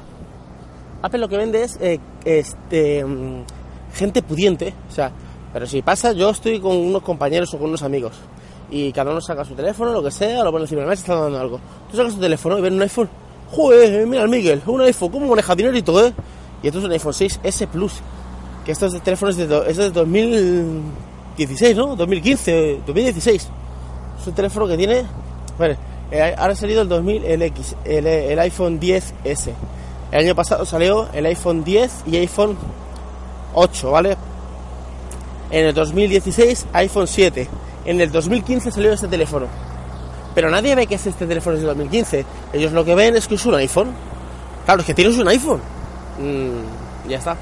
Apple 1.02 1.20
lo 1.20 1.30
que 1.30 1.38
vende 1.38 1.64
es 1.64 1.78
eh, 1.82 2.00
este, 2.26 3.04
mm, 3.04 3.44
gente 3.94 4.22
pudiente, 4.22 4.74
o 4.90 4.94
sea, 4.94 5.12
pero 5.52 5.66
si 5.66 5.82
pasa, 5.82 6.12
yo 6.12 6.30
estoy 6.30 6.60
con 6.60 6.76
unos 6.76 7.02
compañeros 7.02 7.54
o 7.54 7.58
con 7.58 7.70
unos 7.70 7.82
amigos 7.82 8.14
y 8.72 8.92
cada 8.92 9.12
uno 9.12 9.22
saca 9.22 9.44
su 9.44 9.56
teléfono, 9.56 9.92
lo 9.92 10.04
que 10.04 10.12
sea, 10.12 10.44
lo 10.44 10.52
pone 10.52 10.64
encima 10.64 10.82
de 10.82 10.88
la 10.88 10.92
mesa, 10.92 11.02
está 11.02 11.16
dando 11.16 11.40
algo. 11.40 11.60
Tú 11.90 11.98
sacas 11.98 12.14
tu 12.14 12.20
teléfono 12.20 12.58
y 12.58 12.62
ves 12.62 12.72
un 12.72 12.82
iPhone, 12.82 13.10
joder, 13.52 14.06
mira 14.06 14.24
el 14.24 14.30
Miguel, 14.30 14.62
un 14.68 14.82
iPhone, 14.82 15.12
¿cómo 15.12 15.28
maneja 15.28 15.56
dinero 15.56 15.78
y 15.78 15.82
todo, 15.82 16.06
eh? 16.06 16.14
Y 16.62 16.68
esto 16.68 16.80
es 16.80 16.86
un 16.86 16.92
iPhone 16.92 17.14
6S 17.14 17.68
Plus, 17.68 17.94
que 18.66 18.76
teléfonos 18.76 19.38
es 19.38 19.50
de, 19.50 19.64
es 19.70 19.78
de 19.78 19.92
2016, 21.40 21.78
¿no? 21.78 21.96
2015, 21.96 22.82
2016. 22.86 23.48
Es 24.20 24.28
un 24.28 24.34
teléfono 24.34 24.68
que 24.68 24.76
tiene, 24.76 25.06
bueno, 25.58 25.76
eh, 26.12 26.36
ahora 26.38 26.54
ha 26.54 26.56
salido 26.56 26.82
el 26.82 26.90
2000, 26.90 27.24
el 27.24 27.42
X, 27.44 27.76
el, 27.86 28.40
iPhone 28.40 28.80
10S. 28.80 29.52
El 30.12 30.20
año 30.26 30.36
pasado 30.36 30.66
salió 30.66 31.08
el 31.14 31.26
iPhone 31.28 31.64
10 31.64 32.04
y 32.08 32.18
iPhone 32.18 32.58
8, 33.54 33.92
¿vale? 33.92 34.18
En 35.52 35.68
el 35.68 35.74
2016 35.74 36.68
iPhone 36.74 37.08
7. 37.08 37.48
En 37.86 38.02
el 38.02 38.12
2015 38.12 38.72
salió 38.72 38.92
este 38.92 39.08
teléfono. 39.08 39.48
Pero 40.36 40.50
nadie 40.50 40.76
ve 40.76 40.88
que 40.88 40.96
es 40.96 41.08
este 41.08 41.26
teléfono 41.26 41.56
es 41.56 41.62
de 41.62 41.68
2015. 41.68 42.26
Ellos 42.54 42.72
lo 42.74 42.84
que 42.84 42.96
ven 42.96 43.16
es 43.16 43.28
que 43.28 43.36
es 43.36 43.46
un 43.46 43.56
iPhone. 43.56 43.92
Claro, 44.66 44.82
es 44.82 44.88
que 44.88 44.94
tienes 44.94 45.18
un 45.18 45.28
iPhone. 45.28 45.62
Mm, 46.20 47.10
ya 47.10 47.18
está. 47.18 47.38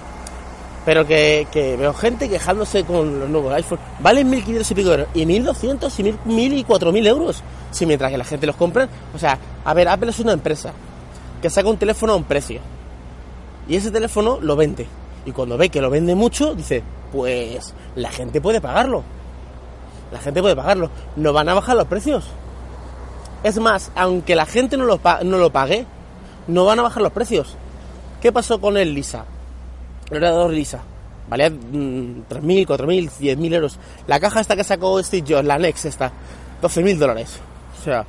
Pero 0.87 1.05
que, 1.05 1.45
que, 1.51 1.75
veo 1.75 1.93
gente 1.93 2.29
quejándose 2.29 2.85
con 2.85 3.19
los 3.19 3.29
nuevos 3.29 3.53
iPhone. 3.53 3.77
Valen 3.99 4.31
1.500 4.31 4.71
y 4.71 4.73
pico 4.73 4.91
euros. 4.91 5.07
Y 5.13 5.25
1.200 5.25 5.99
y 5.99 6.03
1.000 6.03 6.57
y 6.59 6.63
4.000 6.63 7.07
euros. 7.07 7.43
Si 7.71 7.85
mientras 7.85 8.09
que 8.09 8.17
la 8.17 8.23
gente 8.23 8.47
los 8.47 8.55
compra. 8.55 8.87
O 9.13 9.19
sea, 9.19 9.37
a 9.65 9.73
ver, 9.73 9.89
Apple 9.89 10.11
es 10.11 10.19
una 10.21 10.31
empresa 10.31 10.71
que 11.41 11.49
saca 11.49 11.67
un 11.67 11.75
teléfono 11.75 12.13
a 12.13 12.15
un 12.15 12.23
precio. 12.23 12.61
Y 13.67 13.75
ese 13.75 13.91
teléfono 13.91 14.39
lo 14.41 14.55
vende. 14.55 14.87
Y 15.25 15.33
cuando 15.33 15.57
ve 15.57 15.67
que 15.67 15.81
lo 15.81 15.89
vende 15.89 16.15
mucho, 16.15 16.55
dice, 16.55 16.81
pues 17.11 17.73
la 17.97 18.09
gente 18.09 18.39
puede 18.39 18.61
pagarlo. 18.61 19.03
La 20.13 20.19
gente 20.19 20.41
puede 20.41 20.55
pagarlo. 20.55 20.89
No 21.17 21.33
van 21.33 21.49
a 21.49 21.53
bajar 21.53 21.75
los 21.75 21.87
precios. 21.87 22.27
Es 23.43 23.59
más, 23.59 23.91
aunque 23.93 24.37
la 24.37 24.45
gente 24.45 24.77
no 24.77 24.85
lo, 24.85 25.01
no 25.25 25.37
lo 25.37 25.51
pague, 25.51 25.85
no 26.47 26.63
van 26.63 26.79
a 26.79 26.83
bajar 26.83 27.03
los 27.03 27.11
precios. 27.11 27.57
¿Qué 28.21 28.31
pasó 28.31 28.61
con 28.61 28.77
el 28.77 28.93
Lisa? 28.93 29.25
El 30.09 30.17
ordenador 30.17 30.51
Lisa. 30.51 30.81
Valía 31.29 31.49
mmm, 31.49 32.23
3.000, 32.29 32.65
4.000, 32.65 33.11
10.000 33.19 33.53
euros. 33.53 33.79
La 34.07 34.19
caja 34.19 34.39
esta 34.39 34.55
que 34.55 34.63
sacó 34.63 35.01
Steve 35.03 35.25
Jobs, 35.27 35.45
la 35.45 35.57
Nex 35.57 35.85
esta, 35.85 36.11
12.000 36.61 36.97
dólares. 36.97 37.39
O 37.79 37.83
sea... 37.83 38.05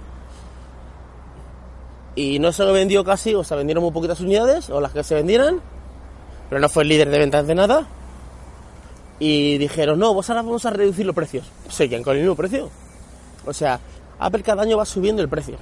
Y 2.14 2.40
no 2.40 2.50
se 2.50 2.64
lo 2.64 2.72
vendió 2.72 3.04
casi, 3.04 3.32
o 3.34 3.44
sea, 3.44 3.56
vendieron 3.56 3.84
muy 3.84 3.92
poquitas 3.92 4.20
unidades, 4.20 4.70
o 4.70 4.80
las 4.80 4.90
que 4.90 5.04
se 5.04 5.14
vendieran. 5.14 5.60
Pero 6.48 6.60
no 6.60 6.68
fue 6.68 6.82
el 6.82 6.88
líder 6.88 7.10
de 7.10 7.18
ventas 7.18 7.46
de 7.46 7.54
nada. 7.54 7.86
y 9.20 9.58
dijeron, 9.58 9.98
no, 9.98 10.14
vos 10.14 10.28
ahora 10.28 10.42
vamos 10.42 10.64
a 10.66 10.70
reducir 10.70 11.06
los 11.06 11.14
precios. 11.14 11.46
Seguían 11.68 12.02
con 12.02 12.14
el 12.16 12.22
mismo 12.22 12.34
precio. 12.34 12.70
O 13.46 13.52
sea, 13.52 13.78
Apple 14.18 14.42
cada 14.42 14.62
año 14.62 14.76
va 14.76 14.84
subiendo 14.84 15.22
el 15.22 15.28
precio. 15.28 15.58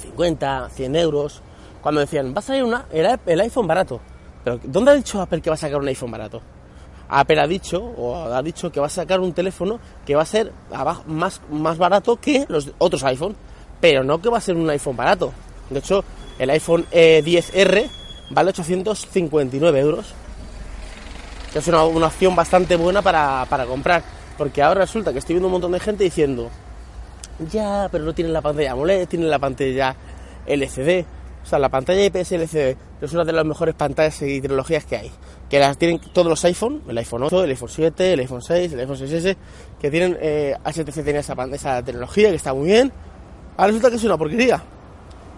50, 0.00 0.70
100 0.70 0.96
euros. 0.96 1.42
Cuando 1.80 2.00
decían, 2.00 2.34
va 2.34 2.38
a 2.38 2.42
salir 2.42 2.64
una, 2.64 2.86
el, 2.92 3.18
el 3.26 3.40
iPhone 3.40 3.66
barato. 3.66 4.00
Pero 4.44 4.60
¿dónde 4.64 4.90
ha 4.90 4.94
dicho 4.94 5.20
Apple 5.20 5.40
que 5.40 5.50
va 5.50 5.54
a 5.54 5.58
sacar 5.58 5.78
un 5.80 5.88
iPhone 5.88 6.10
barato? 6.10 6.40
Apple 7.08 7.40
ha 7.40 7.46
dicho, 7.46 7.78
o 7.80 8.16
ha 8.16 8.42
dicho 8.42 8.72
que 8.72 8.80
va 8.80 8.86
a 8.86 8.90
sacar 8.90 9.20
un 9.20 9.32
teléfono 9.32 9.78
que 10.06 10.14
va 10.14 10.22
a 10.22 10.26
ser 10.26 10.52
más, 11.06 11.40
más 11.50 11.78
barato 11.78 12.16
que 12.16 12.46
los 12.48 12.70
otros 12.78 13.04
iPhone, 13.04 13.36
pero 13.80 14.02
no 14.02 14.20
que 14.20 14.30
va 14.30 14.38
a 14.38 14.40
ser 14.40 14.56
un 14.56 14.68
iPhone 14.70 14.96
barato. 14.96 15.32
De 15.68 15.78
hecho, 15.78 16.04
el 16.38 16.48
iPhone 16.50 16.86
10R 16.90 17.76
eh, 17.76 17.90
vale 18.30 18.50
859 18.50 19.80
euros 19.80 20.14
que 21.52 21.58
es 21.58 21.68
una, 21.68 21.84
opción 21.84 22.34
bastante 22.34 22.76
buena 22.76 23.02
para, 23.02 23.46
comprar. 23.66 24.02
Porque 24.38 24.62
ahora 24.62 24.80
resulta 24.80 25.12
que 25.12 25.18
estoy 25.18 25.34
viendo 25.34 25.48
un 25.48 25.52
montón 25.52 25.72
de 25.72 25.80
gente 25.80 26.02
diciendo, 26.02 26.50
ya, 27.50 27.88
pero 27.92 28.04
no 28.04 28.14
tienen 28.14 28.32
la 28.32 28.40
pantalla 28.40 28.72
AMOLED, 28.72 29.06
tienen 29.06 29.28
la 29.28 29.38
pantalla 29.38 29.94
LCD. 30.46 31.04
O 31.42 31.46
sea, 31.46 31.58
la 31.58 31.68
pantalla 31.68 32.04
IPS 32.04 32.32
LCD 32.32 32.76
es 33.06 33.12
una 33.12 33.24
de 33.24 33.32
las 33.32 33.44
mejores 33.44 33.74
pantallas 33.74 34.22
y 34.22 34.40
tecnologías 34.40 34.84
que 34.84 34.96
hay. 34.96 35.10
Que 35.50 35.58
las 35.58 35.76
tienen 35.76 36.00
todos 36.12 36.28
los 36.28 36.44
iPhone, 36.44 36.82
el 36.88 36.96
iPhone 36.98 37.24
8, 37.24 37.44
el 37.44 37.50
iPhone 37.50 37.68
7, 37.68 38.12
el 38.12 38.20
iPhone 38.20 38.42
6, 38.42 38.72
el 38.72 38.80
iPhone 38.80 38.96
6S, 38.96 39.36
que 39.80 39.90
tienen 39.90 40.16
eh, 40.20 40.54
HTC 40.64 41.02
tiene 41.02 41.18
esa, 41.18 41.82
tecnología 41.82 42.30
que 42.30 42.36
está 42.36 42.54
muy 42.54 42.66
bien. 42.66 42.92
Ahora 43.56 43.66
resulta 43.66 43.90
que 43.90 43.96
es 43.96 44.04
una 44.04 44.16
porquería. 44.16 44.62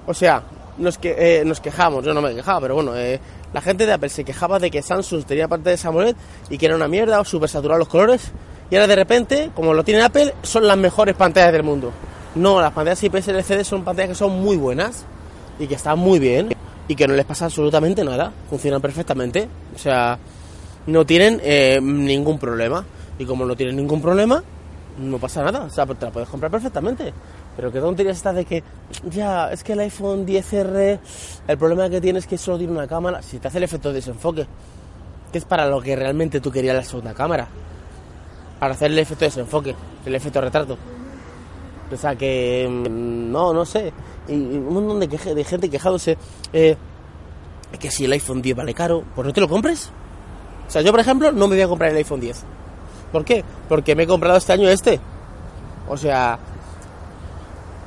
O 0.06 0.12
sea, 0.12 0.42
nos, 0.76 0.98
que, 0.98 1.14
eh, 1.16 1.44
nos 1.44 1.60
quejamos, 1.60 2.04
yo 2.04 2.12
no 2.12 2.20
me 2.20 2.34
quejaba, 2.34 2.60
pero 2.60 2.74
bueno, 2.74 2.94
eh, 2.96 3.18
la 3.54 3.62
gente 3.62 3.86
de 3.86 3.92
Apple 3.94 4.10
se 4.10 4.24
quejaba 4.24 4.58
de 4.58 4.70
que 4.70 4.82
Samsung 4.82 5.24
tenía 5.24 5.48
parte 5.48 5.70
de 5.70 5.78
AMOLED 5.82 6.16
y 6.50 6.58
que 6.58 6.66
era 6.66 6.76
una 6.76 6.88
mierda 6.88 7.20
o 7.20 7.24
súper 7.24 7.48
saturados 7.48 7.78
los 7.78 7.88
colores. 7.88 8.30
Y 8.70 8.76
ahora 8.76 8.88
de 8.88 8.96
repente, 8.96 9.50
como 9.54 9.72
lo 9.72 9.84
tiene 9.84 10.02
Apple, 10.02 10.34
son 10.42 10.66
las 10.66 10.76
mejores 10.76 11.14
pantallas 11.14 11.52
del 11.52 11.62
mundo. 11.62 11.92
No, 12.34 12.60
las 12.60 12.72
pantallas 12.72 13.02
IPS 13.02 13.28
LCD 13.28 13.64
son 13.64 13.84
pantallas 13.84 14.10
que 14.10 14.14
son 14.16 14.32
muy 14.32 14.56
buenas 14.56 15.06
y 15.58 15.66
que 15.66 15.76
están 15.76 15.98
muy 15.98 16.18
bien 16.18 16.53
y 16.88 16.94
que 16.94 17.06
no 17.06 17.14
les 17.14 17.24
pasa 17.24 17.46
absolutamente 17.46 18.04
nada. 18.04 18.32
Funcionan 18.48 18.80
perfectamente. 18.80 19.48
O 19.74 19.78
sea, 19.78 20.18
no 20.86 21.04
tienen 21.06 21.40
eh, 21.42 21.80
ningún 21.82 22.38
problema. 22.38 22.84
Y 23.18 23.24
como 23.24 23.44
no 23.44 23.56
tienen 23.56 23.76
ningún 23.76 24.02
problema, 24.02 24.42
no 24.98 25.18
pasa 25.18 25.42
nada. 25.42 25.62
O 25.62 25.70
sea, 25.70 25.86
te 25.86 26.06
la 26.06 26.12
puedes 26.12 26.28
comprar 26.28 26.50
perfectamente. 26.50 27.12
Pero 27.56 27.70
qué 27.70 27.80
tontería 27.80 28.12
está 28.12 28.32
de 28.32 28.44
que, 28.44 28.62
ya, 29.10 29.52
es 29.52 29.62
que 29.62 29.74
el 29.74 29.80
iPhone 29.80 30.26
10R, 30.26 30.98
el 31.46 31.58
problema 31.58 31.88
que 31.88 32.00
tiene 32.00 32.18
es 32.18 32.26
que 32.26 32.36
solo 32.36 32.58
tiene 32.58 32.72
una 32.72 32.88
cámara, 32.88 33.22
si 33.22 33.38
te 33.38 33.46
hace 33.46 33.58
el 33.58 33.64
efecto 33.64 33.90
de 33.90 33.96
desenfoque, 33.96 34.46
que 35.30 35.38
es 35.38 35.44
para 35.44 35.68
lo 35.68 35.80
que 35.80 35.94
realmente 35.94 36.40
tú 36.40 36.50
querías 36.50 36.74
la 36.74 36.82
segunda 36.82 37.14
cámara, 37.14 37.46
para 38.58 38.74
hacer 38.74 38.90
el 38.90 38.98
efecto 38.98 39.24
de 39.24 39.28
desenfoque, 39.28 39.74
el 40.04 40.14
efecto 40.16 40.40
retrato. 40.40 40.76
O 41.92 41.96
sea 41.96 42.16
que, 42.16 42.66
mm, 42.68 43.30
no, 43.30 43.52
no 43.52 43.64
sé, 43.64 43.92
y 44.28 44.34
un 44.34 44.72
montón 44.72 45.00
de, 45.00 45.06
de 45.06 45.44
gente 45.44 45.68
quejándose, 45.68 46.16
eh, 46.52 46.76
que 47.78 47.90
si 47.90 48.04
el 48.04 48.12
iPhone 48.12 48.40
10 48.40 48.56
vale 48.56 48.74
caro, 48.74 49.04
pues 49.14 49.26
no 49.26 49.32
te 49.32 49.40
lo 49.40 49.48
compres. 49.48 49.90
O 50.66 50.70
sea, 50.70 50.82
yo 50.82 50.90
por 50.90 51.00
ejemplo 51.00 51.32
no 51.32 51.46
me 51.46 51.56
voy 51.56 51.62
a 51.62 51.68
comprar 51.68 51.90
el 51.90 51.96
iPhone 51.96 52.20
10. 52.20 52.42
¿Por 53.12 53.24
qué? 53.24 53.44
Porque 53.68 53.94
me 53.94 54.04
he 54.04 54.06
comprado 54.06 54.38
este 54.38 54.52
año 54.52 54.68
este. 54.68 54.98
O 55.88 55.96
sea, 55.96 56.38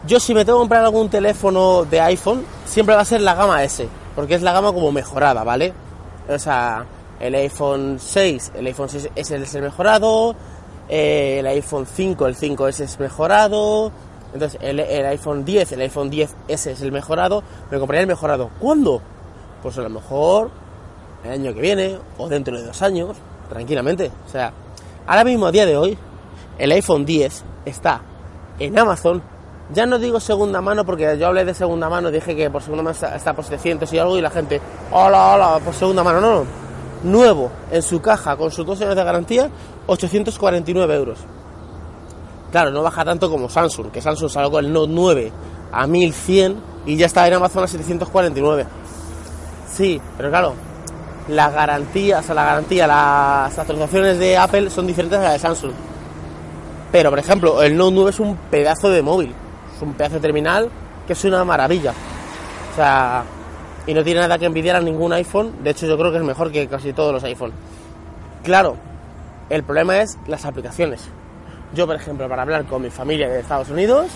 yo 0.05 0.19
si 0.19 0.33
me 0.33 0.45
tengo 0.45 0.59
que 0.59 0.61
comprar 0.61 0.83
algún 0.83 1.09
teléfono 1.09 1.83
de 1.85 1.99
iPhone, 1.99 2.45
siempre 2.65 2.95
va 2.95 3.01
a 3.01 3.05
ser 3.05 3.21
la 3.21 3.33
gama 3.33 3.63
S, 3.63 3.87
porque 4.15 4.35
es 4.35 4.41
la 4.41 4.53
gama 4.53 4.71
como 4.71 4.91
mejorada, 4.91 5.43
¿vale? 5.43 5.73
O 6.29 6.37
sea, 6.37 6.85
el 7.19 7.33
iPhone 7.35 7.97
6, 7.99 8.53
el 8.55 8.67
iPhone 8.67 8.89
6 8.89 9.09
es 9.15 9.31
el 9.31 9.61
mejorado, 9.61 10.35
eh, 10.89 11.37
el 11.39 11.47
iPhone 11.47 11.85
5, 11.85 12.27
el 12.27 12.35
5S 12.35 12.81
es 12.81 12.99
mejorado, 12.99 13.91
entonces 14.33 14.59
el, 14.61 14.79
iPhone 14.79 15.45
10, 15.45 15.71
el 15.73 15.81
iPhone 15.81 16.11
10S 16.11 16.27
es 16.47 16.81
el 16.81 16.91
mejorado, 16.91 17.43
me 17.71 17.79
compraría 17.79 18.01
el 18.01 18.07
mejorado. 18.07 18.49
¿Cuándo? 18.59 19.01
Pues 19.61 19.77
a 19.77 19.81
lo 19.81 19.89
mejor 19.89 20.51
el 21.23 21.31
año 21.31 21.53
que 21.53 21.61
viene 21.61 21.97
o 22.17 22.27
dentro 22.27 22.57
de 22.57 22.65
dos 22.65 22.81
años, 22.81 23.17
tranquilamente. 23.49 24.11
O 24.27 24.29
sea, 24.29 24.53
ahora 25.05 25.23
mismo 25.23 25.47
a 25.47 25.51
día 25.51 25.65
de 25.65 25.77
hoy, 25.77 25.97
el 26.57 26.71
iPhone 26.71 27.05
10 27.05 27.43
está 27.65 28.01
en 28.59 28.77
Amazon 28.77 29.21
ya 29.73 29.85
no 29.85 29.99
digo 29.99 30.19
segunda 30.19 30.61
mano 30.61 30.85
porque 30.85 31.17
yo 31.17 31.27
hablé 31.27 31.43
de 31.43 31.53
segunda 31.53 31.89
mano, 31.89 32.09
dije 32.09 32.35
que 32.35 32.49
por 32.49 32.61
segunda 32.61 32.83
mano 32.83 32.97
está 33.15 33.33
por 33.33 33.43
700 33.43 33.91
y 33.91 33.99
algo 33.99 34.17
y 34.17 34.21
la 34.21 34.29
gente, 34.29 34.61
hola, 34.91 35.33
hola, 35.33 35.59
por 35.63 35.73
segunda 35.73 36.03
mano. 36.03 36.21
No, 36.21 36.35
no. 36.35 36.67
Nuevo, 37.03 37.51
en 37.71 37.81
su 37.81 38.01
caja, 38.01 38.35
con 38.37 38.49
sus 38.49 38.65
dos 38.65 38.81
años 38.81 38.95
de 38.95 39.03
garantía, 39.03 39.49
849 39.87 40.95
euros. 40.95 41.19
Claro, 42.51 42.71
no 42.71 42.81
baja 42.81 43.03
tanto 43.03 43.29
como 43.29 43.49
Samsung, 43.49 43.91
que 43.91 44.01
Samsung 44.01 44.29
salió 44.29 44.59
el 44.59 44.71
Note 44.71 44.91
9 44.93 45.31
a 45.71 45.87
1100 45.87 46.57
y 46.85 46.95
ya 46.95 47.07
está 47.07 47.27
en 47.27 47.33
Amazon 47.33 47.63
a 47.63 47.67
749. 47.67 48.65
Sí, 49.69 49.99
pero 50.15 50.29
claro, 50.29 50.53
la 51.27 51.49
garantía, 51.49 52.19
o 52.19 52.23
sea, 52.23 52.35
la 52.35 52.45
garantía, 52.45 52.87
las 52.87 53.57
actualizaciones 53.57 54.17
de 54.17 54.37
Apple 54.37 54.69
son 54.69 54.87
diferentes 54.87 55.19
a 55.19 55.23
las 55.23 55.33
de 55.33 55.39
Samsung. 55.39 55.71
Pero, 56.91 57.09
por 57.09 57.19
ejemplo, 57.19 57.61
el 57.61 57.75
Note 57.75 57.95
9 57.95 58.09
es 58.11 58.19
un 58.19 58.35
pedazo 58.49 58.89
de 58.89 59.01
móvil 59.01 59.35
es 59.77 59.81
un 59.83 59.93
pedazo 59.93 60.15
de 60.15 60.21
terminal 60.21 60.69
que 61.05 61.13
es 61.13 61.23
una 61.23 61.43
maravilla. 61.45 61.93
O 62.71 62.75
sea, 62.75 63.23
y 63.85 63.93
no 63.93 64.03
tiene 64.03 64.19
nada 64.19 64.37
que 64.37 64.45
envidiar 64.45 64.75
a 64.75 64.81
ningún 64.81 65.13
iPhone. 65.13 65.63
De 65.63 65.69
hecho, 65.69 65.85
yo 65.85 65.97
creo 65.97 66.11
que 66.11 66.17
es 66.17 66.23
mejor 66.23 66.51
que 66.51 66.67
casi 66.67 66.93
todos 66.93 67.13
los 67.13 67.23
iPhone. 67.23 67.53
Claro, 68.43 68.75
el 69.49 69.63
problema 69.63 70.01
es 70.01 70.17
las 70.27 70.45
aplicaciones. 70.45 71.01
Yo, 71.73 71.85
por 71.85 71.95
ejemplo, 71.95 72.27
para 72.29 72.41
hablar 72.41 72.65
con 72.65 72.81
mi 72.81 72.89
familia 72.89 73.27
de 73.29 73.39
Estados 73.39 73.69
Unidos, 73.69 74.07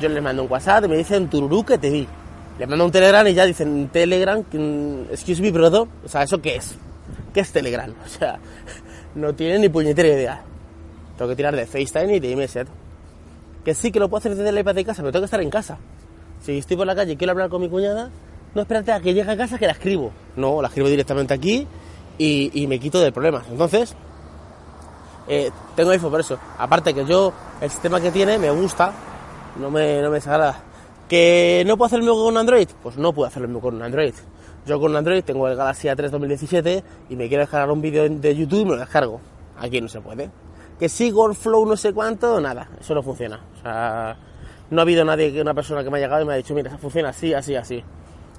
yo 0.00 0.08
les 0.08 0.22
mando 0.22 0.44
un 0.44 0.50
WhatsApp 0.50 0.84
y 0.84 0.88
me 0.88 0.96
dicen 0.96 1.28
tururú 1.28 1.64
que 1.64 1.78
te 1.78 1.90
vi. 1.90 2.08
Les 2.58 2.68
mando 2.68 2.84
un 2.84 2.92
Telegram 2.92 3.26
y 3.26 3.34
ya 3.34 3.46
dicen 3.46 3.88
Telegram, 3.88 4.44
excuse 5.10 5.40
me, 5.40 5.50
brother. 5.50 5.86
O 6.04 6.08
sea, 6.08 6.22
¿eso 6.22 6.40
qué 6.40 6.56
es? 6.56 6.74
¿Qué 7.32 7.40
es 7.40 7.52
Telegram? 7.52 7.92
O 8.04 8.08
sea, 8.08 8.38
no 9.14 9.34
tienen 9.34 9.60
ni 9.60 9.68
puñetera 9.68 10.08
idea. 10.08 10.42
Tengo 11.16 11.28
que 11.30 11.36
tirar 11.36 11.54
de 11.54 11.66
FaceTime 11.66 12.16
y 12.16 12.20
de 12.20 12.30
iMessage 12.30 12.68
que 13.64 13.74
sí 13.74 13.92
que 13.92 14.00
lo 14.00 14.08
puedo 14.08 14.18
hacer 14.18 14.34
desde 14.34 14.52
la 14.52 14.60
iPad 14.60 14.74
de 14.74 14.84
casa, 14.84 15.02
pero 15.02 15.12
tengo 15.12 15.22
que 15.22 15.26
estar 15.26 15.40
en 15.40 15.50
casa. 15.50 15.78
Si 16.42 16.58
estoy 16.58 16.76
por 16.76 16.86
la 16.86 16.94
calle 16.94 17.12
y 17.12 17.16
quiero 17.16 17.32
hablar 17.32 17.48
con 17.48 17.60
mi 17.60 17.68
cuñada, 17.68 18.10
no 18.54 18.62
espérate 18.62 18.92
a 18.92 19.00
que 19.00 19.14
llegue 19.14 19.30
a 19.30 19.36
casa 19.36 19.58
que 19.58 19.66
la 19.66 19.72
escribo. 19.72 20.12
No, 20.36 20.60
la 20.60 20.68
escribo 20.68 20.88
directamente 20.88 21.32
aquí 21.32 21.66
y, 22.18 22.66
me 22.68 22.78
quito 22.78 23.00
de 23.00 23.12
problemas. 23.12 23.44
Entonces, 23.50 23.94
eh, 25.28 25.50
tengo 25.74 25.90
iPhone 25.90 26.10
por 26.10 26.20
eso. 26.20 26.38
Aparte 26.58 26.94
que 26.94 27.04
yo, 27.04 27.32
el 27.60 27.70
sistema 27.70 28.00
que 28.00 28.10
tiene 28.10 28.38
me 28.38 28.50
gusta, 28.50 28.92
no 29.58 29.70
me, 29.70 30.00
no 30.00 30.08
me 30.08 30.16
desagrada. 30.16 30.56
¿Que 31.08 31.62
no 31.66 31.76
puedo 31.76 31.86
hacer 31.86 32.00
hacerlo 32.00 32.24
con 32.24 32.36
Android? 32.36 32.68
Pues 32.82 32.96
no 32.96 33.12
puedo 33.12 33.28
hacerlo 33.28 33.60
con 33.60 33.82
Android. 33.82 34.14
Yo 34.66 34.80
con 34.80 34.94
Android 34.96 35.24
tengo 35.24 35.48
el 35.48 35.56
Galaxy 35.56 35.88
A3 35.88 36.10
2017 36.10 36.84
y 37.10 37.16
me 37.16 37.28
quiero 37.28 37.42
descargar 37.42 37.70
un 37.70 37.82
vídeo 37.82 38.08
de 38.08 38.36
YouTube 38.36 38.60
y 38.60 38.64
me 38.64 38.70
lo 38.72 38.78
descargo. 38.78 39.20
Aquí 39.58 39.80
no 39.80 39.88
se 39.88 40.00
puede 40.00 40.30
que 40.82 40.88
sí, 40.88 41.12
Flow 41.12 41.64
no 41.64 41.76
sé 41.76 41.92
cuánto, 41.92 42.40
nada, 42.40 42.68
eso 42.80 42.92
no 42.92 43.04
funciona. 43.04 43.38
O 43.56 43.62
sea, 43.62 44.16
no 44.68 44.80
ha 44.80 44.82
habido 44.82 45.04
nadie, 45.04 45.40
una 45.40 45.54
persona 45.54 45.84
que 45.84 45.90
me 45.90 45.98
ha 45.98 46.00
llegado 46.00 46.22
y 46.22 46.24
me 46.24 46.32
ha 46.32 46.36
dicho, 46.36 46.54
mira, 46.54 46.76
funciona 46.76 47.10
así, 47.10 47.32
así, 47.32 47.54
así. 47.54 47.84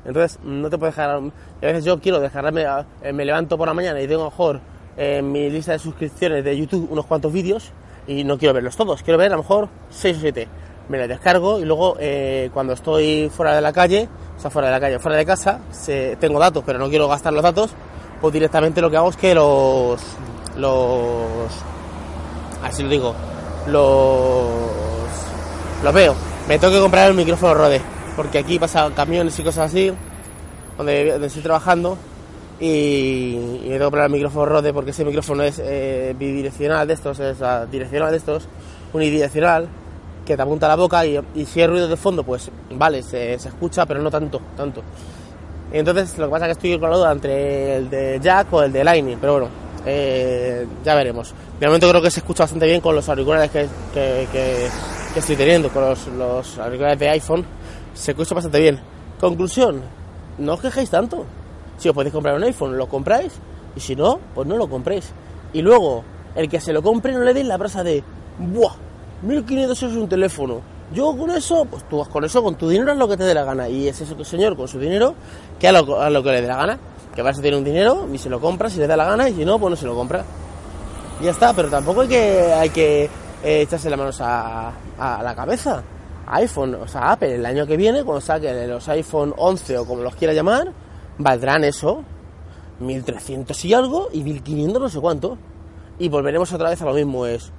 Entonces, 0.04 0.42
no 0.44 0.70
te 0.70 0.78
puedes 0.78 0.94
dejar. 0.94 1.22
A 1.22 1.32
veces 1.62 1.86
yo 1.86 2.02
quiero 2.02 2.20
descargarme, 2.20 2.66
eh, 3.02 3.14
me 3.14 3.24
levanto 3.24 3.58
por 3.58 3.66
la 3.66 3.74
mañana 3.74 4.02
y 4.02 4.10
tengo 4.10 4.26
mejor 4.26 4.60
en 4.98 5.32
mi 5.32 5.50
lista 5.50 5.74
de 5.74 5.80
suscripciones 5.80 6.44
de 6.44 6.58
YouTube 6.58 6.88
unos 6.92 7.06
cuantos 7.06 7.32
vídeos 7.32 7.72
y 8.08 8.24
no 8.24 8.38
quiero 8.38 8.54
verlos 8.54 8.76
todos, 8.76 9.02
quiero 9.04 9.18
ver 9.18 9.32
a 9.32 9.38
lo 9.38 9.44
mejor 9.44 9.70
6 9.90 10.18
o 10.18 10.20
7. 10.22 10.48
Me 10.90 10.98
los 10.98 11.08
descargo 11.08 11.60
y 11.60 11.66
luego 11.66 11.96
eh, 12.00 12.50
cuando 12.54 12.74
estoy 12.74 13.30
fuera 13.30 13.56
de 13.56 13.62
la 13.62 13.72
calle, 13.72 14.10
o 14.38 14.40
sea, 14.40 14.52
fuera 14.52 14.68
de 14.68 14.74
la 14.74 14.80
calle, 14.80 15.00
fuera 15.00 15.18
de 15.18 15.26
casa, 15.26 15.62
tengo 16.20 16.40
datos, 16.40 16.64
pero 16.66 16.78
no 16.78 16.90
quiero 16.90 17.08
gastar 17.08 17.32
los 17.32 17.42
datos, 17.42 17.72
pues 18.20 18.34
directamente 18.34 18.82
lo 18.82 18.92
que 18.92 18.98
hago 18.98 19.10
es 19.10 19.18
que 19.18 19.34
los, 19.34 20.02
los 20.58 21.28
así 22.64 22.84
lo 22.84 22.90
digo, 22.90 23.16
los, 23.68 24.48
los 25.84 25.94
veo. 25.94 26.16
Me 26.48 26.60
tengo 26.60 26.74
que 26.74 26.82
comprar 26.82 27.10
el 27.10 27.16
micrófono 27.16 27.54
Rode, 27.54 27.82
porque 28.16 28.40
aquí 28.40 28.60
pasan 28.60 28.94
camiones 28.94 29.38
y 29.40 29.44
cosas 29.44 29.72
así, 29.72 29.92
donde, 30.78 31.26
estoy 31.26 31.42
trabajando, 31.42 31.98
y, 32.64 33.36
me 33.36 33.60
tengo 33.60 33.78
que 33.78 33.84
comprar 33.84 34.06
el 34.06 34.12
micrófono 34.12 34.46
Rode 34.46 34.72
porque 34.72 34.92
ese 34.92 35.04
micrófono 35.04 35.44
es 35.44 35.60
eh, 35.60 36.16
bidireccional 36.18 36.88
de 36.88 36.94
estos, 36.94 37.20
es 37.20 37.38
direccional 37.70 38.12
de 38.12 38.18
estos, 38.18 38.48
unidireccional, 38.94 39.68
que 40.26 40.38
te 40.38 40.42
apunta 40.42 40.68
a 40.68 40.70
la 40.70 40.76
boca 40.78 41.06
y, 41.06 41.20
si 41.46 41.60
hay 41.60 41.68
ruido 41.68 41.90
de 41.90 41.98
fondo, 41.98 42.24
pues 42.24 42.50
vale, 42.72 43.04
se, 43.04 43.38
se 43.38 43.50
escucha, 43.50 43.86
pero 43.86 44.02
no 44.02 44.10
tanto, 44.10 44.40
tanto. 44.56 44.82
Entonces 45.74 46.18
lo 46.18 46.28
que 46.28 46.32
pasa 46.32 46.46
es 46.46 46.58
que 46.58 46.70
estoy 46.70 46.80
con 46.80 46.90
la 46.90 46.96
duda 46.96 47.12
entre 47.12 47.76
el 47.76 47.90
de 47.90 48.20
Jack 48.22 48.54
o 48.54 48.64
el 48.64 48.72
de 48.72 48.84
Lightning, 48.84 49.18
pero 49.20 49.34
bueno, 49.34 49.50
eh, 49.86 50.66
ya 50.86 50.96
veremos. 50.96 51.34
De 51.60 51.66
momento 51.66 51.90
creo 51.90 52.02
que 52.02 52.12
se 52.12 52.22
escucha 52.22 52.44
bastante 52.44 52.66
bien 52.66 52.80
con 52.80 52.96
los 52.96 53.10
auriculares 53.10 53.52
que, 53.52 53.68
que, 53.94 54.70
estoy 55.18 55.36
teniendo, 55.36 55.68
con 55.70 55.84
los, 55.90 56.58
auriculares 56.60 56.98
de 56.98 57.10
iPhone, 57.10 57.46
se 57.94 58.12
escucha 58.12 58.36
bastante 58.36 58.62
bien. 58.62 58.80
Conclusión, 59.20 59.82
no 60.38 60.54
os 60.54 60.62
quejéis 60.62 60.90
tanto. 60.90 61.26
Si 61.78 61.90
os 61.90 61.96
podéis 61.96 62.14
comprar 62.14 62.36
un 62.36 62.44
iPhone, 62.44 62.78
lo 62.78 62.88
compráis, 62.88 63.34
y 63.76 63.80
si 63.80 63.96
no, 63.96 64.20
pues 64.34 64.48
no 64.48 64.58
lo 64.58 64.70
compréis. 64.70 65.12
Y 65.54 65.62
luego, 65.62 66.04
el 66.36 66.50
que 66.50 66.60
se 66.60 66.74
lo 66.74 66.82
compre 66.82 67.14
no 67.14 67.22
le 67.22 67.34
dé 67.34 67.44
la 67.44 67.58
brasa 67.58 67.84
de, 67.84 68.04
¡buah! 68.40 68.74
1500 69.24 69.84
euros 69.84 69.98
un 69.98 70.10
teléfono. 70.10 70.62
Yo 70.94 71.16
con 71.18 71.32
eso, 71.32 71.66
pues 71.66 71.88
tú 71.90 71.98
vas 72.00 72.08
con 72.08 72.24
eso, 72.24 72.44
con 72.44 72.56
tu 72.56 72.70
dinero 72.70 72.92
es 72.92 72.98
lo 72.98 73.08
que 73.08 73.18
te 73.18 73.24
dé 73.24 73.34
la 73.34 73.44
gana. 73.44 73.70
Y 73.70 73.88
es 73.88 74.00
eso 74.02 74.22
señor 74.24 74.56
con 74.56 74.68
su 74.68 74.80
dinero, 74.80 75.16
que 75.60 75.68
a 75.68 75.72
lo, 75.72 76.00
a 76.00 76.10
lo 76.10 76.22
que 76.22 76.32
le 76.32 76.42
dé 76.42 76.48
la 76.48 76.58
gana. 76.58 76.80
Que 77.16 77.22
vas 77.22 77.38
a 77.38 77.42
tener 77.42 77.58
un 77.58 77.64
dinero 77.64 78.08
y 78.12 78.18
se 78.18 78.30
lo 78.30 78.40
compra 78.40 78.70
si 78.70 78.80
le 78.80 78.88
da 78.88 78.98
la 78.98 79.06
gana 79.06 79.30
y 79.30 79.34
si 79.34 79.46
no, 79.46 79.60
pues 79.60 79.72
no 79.72 79.76
se 79.76 79.86
lo 79.86 79.96
compra. 79.96 80.24
Y 81.22 81.26
ya 81.26 81.32
está, 81.32 81.54
pero 81.54 81.70
tampoco 81.70 82.02
hay 82.02 82.08
que, 82.08 82.54
hay 82.54 82.70
que 82.70 83.04
eh, 83.44 83.62
echarse 83.62 83.90
las 83.90 84.00
manos 84.00 84.20
a, 84.20 84.72
a 84.98 85.24
la 85.24 85.36
cabeza. 85.36 85.84
iPhone, 86.28 86.76
o 86.76 86.88
sea, 86.88 87.12
Apple 87.12 87.36
el 87.36 87.46
año 87.46 87.66
que 87.66 87.78
viene, 87.78 88.04
cuando 88.04 88.22
saque 88.22 88.68
los 88.68 88.88
iPhone 88.90 89.34
11 89.38 89.78
o 89.78 89.86
como 89.86 90.02
los 90.02 90.16
quiera 90.16 90.34
llamar, 90.34 90.72
valdrán 91.18 91.64
eso, 91.64 92.04
1300 92.80 93.66
y 93.66 93.74
algo 93.74 94.10
y 94.12 94.24
1500 94.24 94.82
no 94.82 94.90
sé 94.90 95.00
cuánto. 95.00 95.38
Y 96.00 96.10
volveremos 96.10 96.52
otra 96.52 96.70
vez 96.70 96.82
a 96.82 96.86
lo 96.86 96.94
mismo, 96.94 97.26
es, 97.26 97.52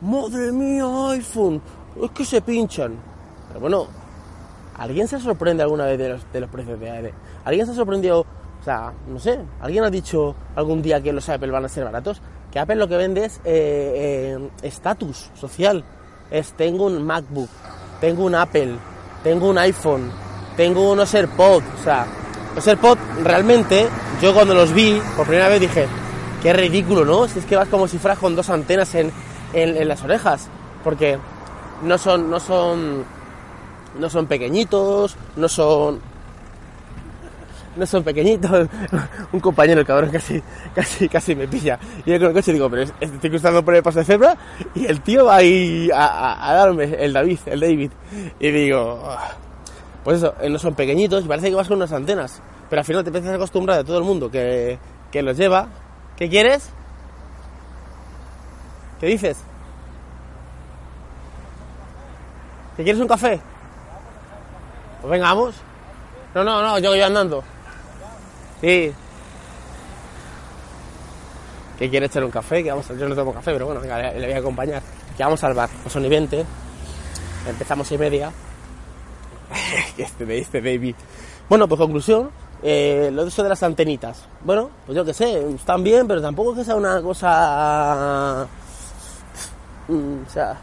madre 0.00 0.50
mía, 0.52 0.84
iPhone, 1.10 1.62
es 2.02 2.10
que 2.10 2.24
se 2.24 2.40
pinchan. 2.40 2.96
Pero 3.48 3.60
bueno, 3.60 3.86
¿alguien 4.76 5.06
se 5.06 5.20
sorprende 5.20 5.62
alguna 5.62 5.86
vez 5.86 5.98
de 5.98 6.08
los, 6.10 6.32
de 6.32 6.40
los 6.40 6.50
precios 6.50 6.78
de 6.80 6.90
AED? 6.90 7.10
¿Alguien 7.44 7.66
se 7.66 7.72
ha 7.72 7.74
sorprendido, 7.76 8.20
o 8.20 8.64
sea, 8.64 8.92
no 9.06 9.18
sé, 9.18 9.38
alguien 9.60 9.84
ha 9.84 9.90
dicho 9.90 10.34
algún 10.56 10.82
día 10.82 11.00
que 11.00 11.12
los 11.12 11.28
Apple 11.28 11.50
van 11.50 11.64
a 11.64 11.68
ser 11.68 11.84
baratos? 11.84 12.20
Que 12.50 12.58
Apple 12.58 12.76
lo 12.76 12.88
que 12.88 12.96
vende 12.96 13.24
es 13.24 13.40
estatus 14.62 15.22
eh, 15.22 15.30
eh, 15.32 15.38
social. 15.38 15.84
Es, 16.30 16.52
tengo 16.54 16.86
un 16.86 17.02
MacBook, 17.02 17.48
tengo 18.00 18.24
un 18.24 18.34
Apple, 18.34 18.76
tengo 19.22 19.50
un 19.50 19.58
iPhone, 19.58 20.10
tengo 20.56 20.92
unos 20.92 21.14
AirPods, 21.14 21.64
o 21.80 21.84
sea, 21.84 22.06
los 22.54 22.66
AirPods 22.66 23.00
realmente, 23.22 23.86
yo 24.20 24.34
cuando 24.34 24.54
los 24.54 24.72
vi 24.72 25.00
por 25.16 25.26
primera 25.26 25.48
vez 25.48 25.60
dije, 25.60 25.86
qué 26.42 26.52
ridículo, 26.52 27.04
¿no? 27.04 27.28
Si 27.28 27.38
es 27.38 27.44
que 27.44 27.56
vas 27.56 27.68
como 27.68 27.88
si 27.88 27.98
fueras 27.98 28.18
con 28.18 28.34
dos 28.36 28.50
antenas 28.50 28.94
en, 28.94 29.12
en, 29.52 29.88
las 29.88 30.02
orejas, 30.02 30.48
porque 30.84 31.18
no 31.82 31.96
son, 31.98 32.30
no 32.30 32.40
son, 32.40 33.04
no 33.98 34.10
son 34.10 34.26
pequeñitos, 34.26 35.16
no 35.36 35.48
son, 35.48 36.00
no 37.76 37.86
son 37.86 38.02
pequeñitos. 38.02 38.68
Un 39.32 39.40
compañero, 39.40 39.80
el 39.80 39.86
cabrón, 39.86 40.10
casi, 40.10 40.42
casi, 40.74 41.08
casi 41.08 41.34
me 41.34 41.48
pilla. 41.48 41.78
Y 42.04 42.10
yo 42.10 42.18
con 42.18 42.28
el 42.28 42.34
coche 42.34 42.52
digo, 42.52 42.68
pero 42.68 42.82
estoy 43.00 43.30
cruzando 43.30 43.64
por 43.64 43.74
el 43.74 43.82
paso 43.82 44.00
de 44.00 44.04
cebra 44.04 44.36
y 44.74 44.86
el 44.86 45.00
tío 45.00 45.26
va 45.26 45.36
ahí 45.36 45.88
a, 45.94 46.52
darme, 46.54 46.84
el 46.98 47.12
David, 47.12 47.38
el 47.46 47.60
David. 47.60 47.90
Y 48.40 48.50
digo, 48.50 49.02
ah". 49.06 49.36
Pues 50.04 50.18
eso, 50.18 50.34
eh, 50.40 50.48
no 50.48 50.58
son 50.58 50.74
pequeñitos 50.74 51.24
y 51.24 51.28
parece 51.28 51.50
que 51.50 51.56
vas 51.56 51.68
con 51.68 51.76
unas 51.76 51.92
antenas. 51.92 52.42
Pero 52.68 52.80
al 52.80 52.86
final 52.86 53.04
te 53.04 53.10
empiezas 53.10 53.32
a 53.32 53.34
acostumbrar 53.36 53.78
de 53.78 53.84
todo 53.84 53.98
el 53.98 54.04
mundo 54.04 54.30
que, 54.30 54.78
que 55.10 55.22
los 55.22 55.36
lleva 55.36 55.68
¿Qué 56.16 56.28
quieres? 56.28 56.68
¿Qué 59.00 59.06
dices? 59.06 59.38
¿Qué 62.76 62.84
quieres 62.84 63.00
un 63.00 63.08
café? 63.08 63.40
Pues 65.00 65.10
venga, 65.10 65.34
vamos. 65.34 65.56
No, 66.34 66.44
no, 66.44 66.62
no, 66.62 66.78
yo 66.78 66.90
voy 66.90 67.00
andando. 67.00 67.42
Sí. 68.60 68.92
¿Qué 71.78 71.90
quiere 71.90 72.06
echar 72.06 72.22
un 72.22 72.30
café? 72.30 72.62
Que 72.62 72.70
vamos 72.70 72.88
a... 72.88 72.94
Yo 72.94 73.08
no 73.08 73.14
tomo 73.16 73.34
café, 73.34 73.52
pero 73.52 73.66
bueno, 73.66 73.80
venga, 73.80 73.98
le, 74.12 74.26
voy 74.26 74.36
a 74.36 74.38
acompañar. 74.38 74.82
Que 75.16 75.24
vamos 75.24 75.42
al 75.42 75.54
bar. 75.54 75.68
Pues 75.82 75.92
son 75.92 76.04
y 76.04 76.08
20. 76.08 76.44
Empezamos 77.48 77.90
y 77.90 77.98
media. 77.98 78.32
este, 79.98 80.38
este 80.38 80.60
baby. 80.60 80.94
Bueno, 81.48 81.68
pues 81.68 81.78
conclusión 81.78 82.30
eh, 82.62 83.10
lo 83.12 83.24
de 83.24 83.28
eso 83.28 83.42
de 83.42 83.48
las 83.48 83.62
antenitas. 83.62 84.24
Bueno, 84.44 84.70
pues 84.86 84.94
yo 84.96 85.04
que 85.04 85.12
sé, 85.12 85.50
están 85.54 85.82
bien, 85.82 86.06
pero 86.06 86.22
tampoco 86.22 86.52
es 86.52 86.58
que 86.58 86.64
sea 86.64 86.76
una 86.76 87.02
cosa... 87.02 88.46
Mm, 89.88 90.22
o 90.26 90.30
sea, 90.30 90.56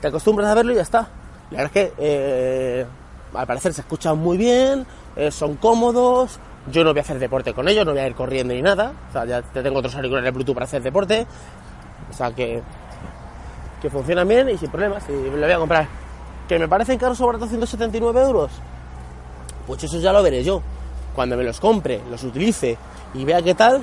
te 0.00 0.08
acostumbras 0.08 0.50
a 0.50 0.54
verlo 0.54 0.72
y 0.72 0.76
ya 0.76 0.82
está. 0.82 1.08
La 1.50 1.62
verdad 1.62 1.76
es 1.76 1.90
que 1.90 1.92
eh, 1.98 2.86
al 3.32 3.46
parecer 3.46 3.72
se 3.72 3.80
escuchan 3.80 4.18
muy 4.18 4.36
bien, 4.36 4.86
eh, 5.16 5.30
son 5.30 5.56
cómodos, 5.56 6.38
yo 6.70 6.84
no 6.84 6.90
voy 6.90 6.98
a 6.98 7.02
hacer 7.02 7.18
deporte 7.18 7.54
con 7.54 7.68
ellos, 7.68 7.86
no 7.86 7.92
voy 7.92 8.00
a 8.00 8.06
ir 8.06 8.14
corriendo 8.14 8.52
ni 8.52 8.60
nada. 8.60 8.92
O 9.08 9.12
sea, 9.12 9.24
ya 9.24 9.40
tengo 9.40 9.78
otros 9.78 9.94
auriculares 9.94 10.32
Bluetooth 10.34 10.54
para 10.54 10.64
hacer 10.64 10.82
deporte. 10.82 11.26
O 12.10 12.12
sea 12.12 12.32
que, 12.32 12.60
que 13.80 13.88
funcionan 13.88 14.28
bien 14.28 14.50
y 14.50 14.58
sin 14.58 14.70
problemas. 14.70 15.04
Y 15.08 15.30
lo 15.30 15.40
voy 15.40 15.52
a 15.52 15.58
comprar. 15.58 16.05
¿Que 16.48 16.58
me 16.58 16.68
parecen 16.68 16.98
caros 16.98 17.18
sobre 17.18 17.38
279 17.38 18.22
euros? 18.22 18.50
Pues 19.66 19.82
eso 19.82 19.98
ya 19.98 20.12
lo 20.12 20.22
veré 20.22 20.44
yo 20.44 20.62
cuando 21.16 21.36
me 21.36 21.44
los 21.44 21.58
compre, 21.58 22.02
los 22.10 22.22
utilice 22.22 22.76
y 23.14 23.24
vea 23.24 23.40
qué 23.40 23.54
tal, 23.54 23.82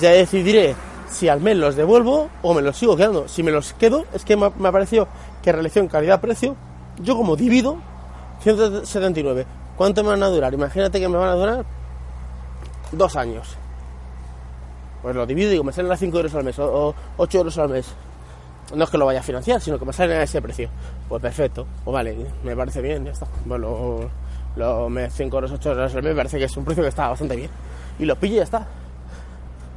ya 0.00 0.10
decidiré 0.10 0.74
si 1.08 1.28
al 1.28 1.40
mes 1.40 1.56
los 1.56 1.76
devuelvo 1.76 2.28
o 2.42 2.54
me 2.54 2.60
los 2.60 2.76
sigo 2.76 2.96
quedando. 2.96 3.28
Si 3.28 3.44
me 3.44 3.52
los 3.52 3.72
quedo, 3.74 4.04
es 4.12 4.24
que 4.24 4.36
me 4.36 4.46
ha 4.46 4.72
parecido 4.72 5.06
que 5.42 5.52
relación 5.52 5.86
calidad-precio, 5.86 6.56
yo 7.00 7.16
como 7.16 7.36
divido 7.36 7.78
179. 8.42 9.46
¿Cuánto 9.76 10.02
me 10.02 10.10
van 10.10 10.22
a 10.22 10.26
durar? 10.26 10.52
Imagínate 10.52 10.98
que 10.98 11.08
me 11.08 11.16
van 11.16 11.28
a 11.28 11.34
durar 11.34 11.64
dos 12.92 13.16
años. 13.16 13.56
Pues 15.02 15.14
lo 15.14 15.24
divido 15.24 15.54
y 15.54 15.62
me 15.62 15.72
salen 15.72 15.92
a 15.92 15.96
5 15.96 16.16
euros 16.16 16.34
al 16.34 16.44
mes 16.44 16.58
o, 16.58 16.94
8 17.16 17.38
euros 17.38 17.56
al 17.58 17.68
mes. 17.70 17.86
No 18.74 18.84
es 18.84 18.90
que 18.90 18.98
lo 18.98 19.06
vaya 19.06 19.20
a 19.20 19.22
financiar, 19.22 19.60
sino 19.60 19.78
que 19.78 19.84
me 19.84 19.92
salen 19.92 20.18
a 20.18 20.22
ese 20.22 20.40
precio. 20.40 20.68
Pues 21.08 21.20
perfecto, 21.20 21.66
pues 21.84 21.92
vale, 21.92 22.16
me 22.44 22.56
parece 22.56 22.80
bien, 22.80 23.04
ya 23.04 23.12
está. 23.12 23.26
Bueno, 23.44 24.10
los 24.56 25.12
5 25.12 25.36
euros, 25.36 25.52
8 25.52 25.70
euros 25.70 25.94
me 25.94 26.14
parece 26.14 26.38
que 26.38 26.44
es 26.44 26.56
un 26.56 26.64
precio 26.64 26.82
que 26.82 26.88
está 26.88 27.08
bastante 27.08 27.36
bien. 27.36 27.50
Y 27.98 28.04
lo 28.04 28.16
pillo 28.16 28.34
y 28.34 28.36
ya 28.36 28.42
está. 28.44 28.66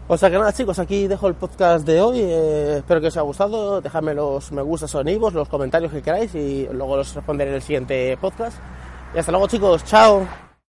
O 0.08 0.18
sea 0.18 0.30
que 0.30 0.38
nada 0.38 0.52
chicos, 0.52 0.80
aquí 0.80 1.08
dejo 1.08 1.28
el 1.30 1.34
podcast 1.34 1.88
de 1.88 2.02
hoy, 2.02 2.20
eh, 2.20 2.78
espero 2.80 3.00
que 3.00 3.08
os 3.08 3.16
haya 3.16 3.24
gustado, 3.24 3.80
dejadme 3.80 4.14
los 4.14 4.52
me 4.52 4.62
gustas 4.62 4.94
o 4.96 5.02
los 5.02 5.48
comentarios 5.48 5.94
que 5.94 6.02
queráis 6.02 6.36
y 6.36 6.68
luego 6.72 6.98
los 6.98 7.16
responderé 7.16 7.52
en 7.52 7.56
el 7.56 7.62
siguiente 7.62 8.18
podcast. 8.18 8.58
Y 9.16 9.20
hasta 9.20 9.32
luego 9.32 9.48
chicos, 9.48 9.86
chao. 9.86 10.43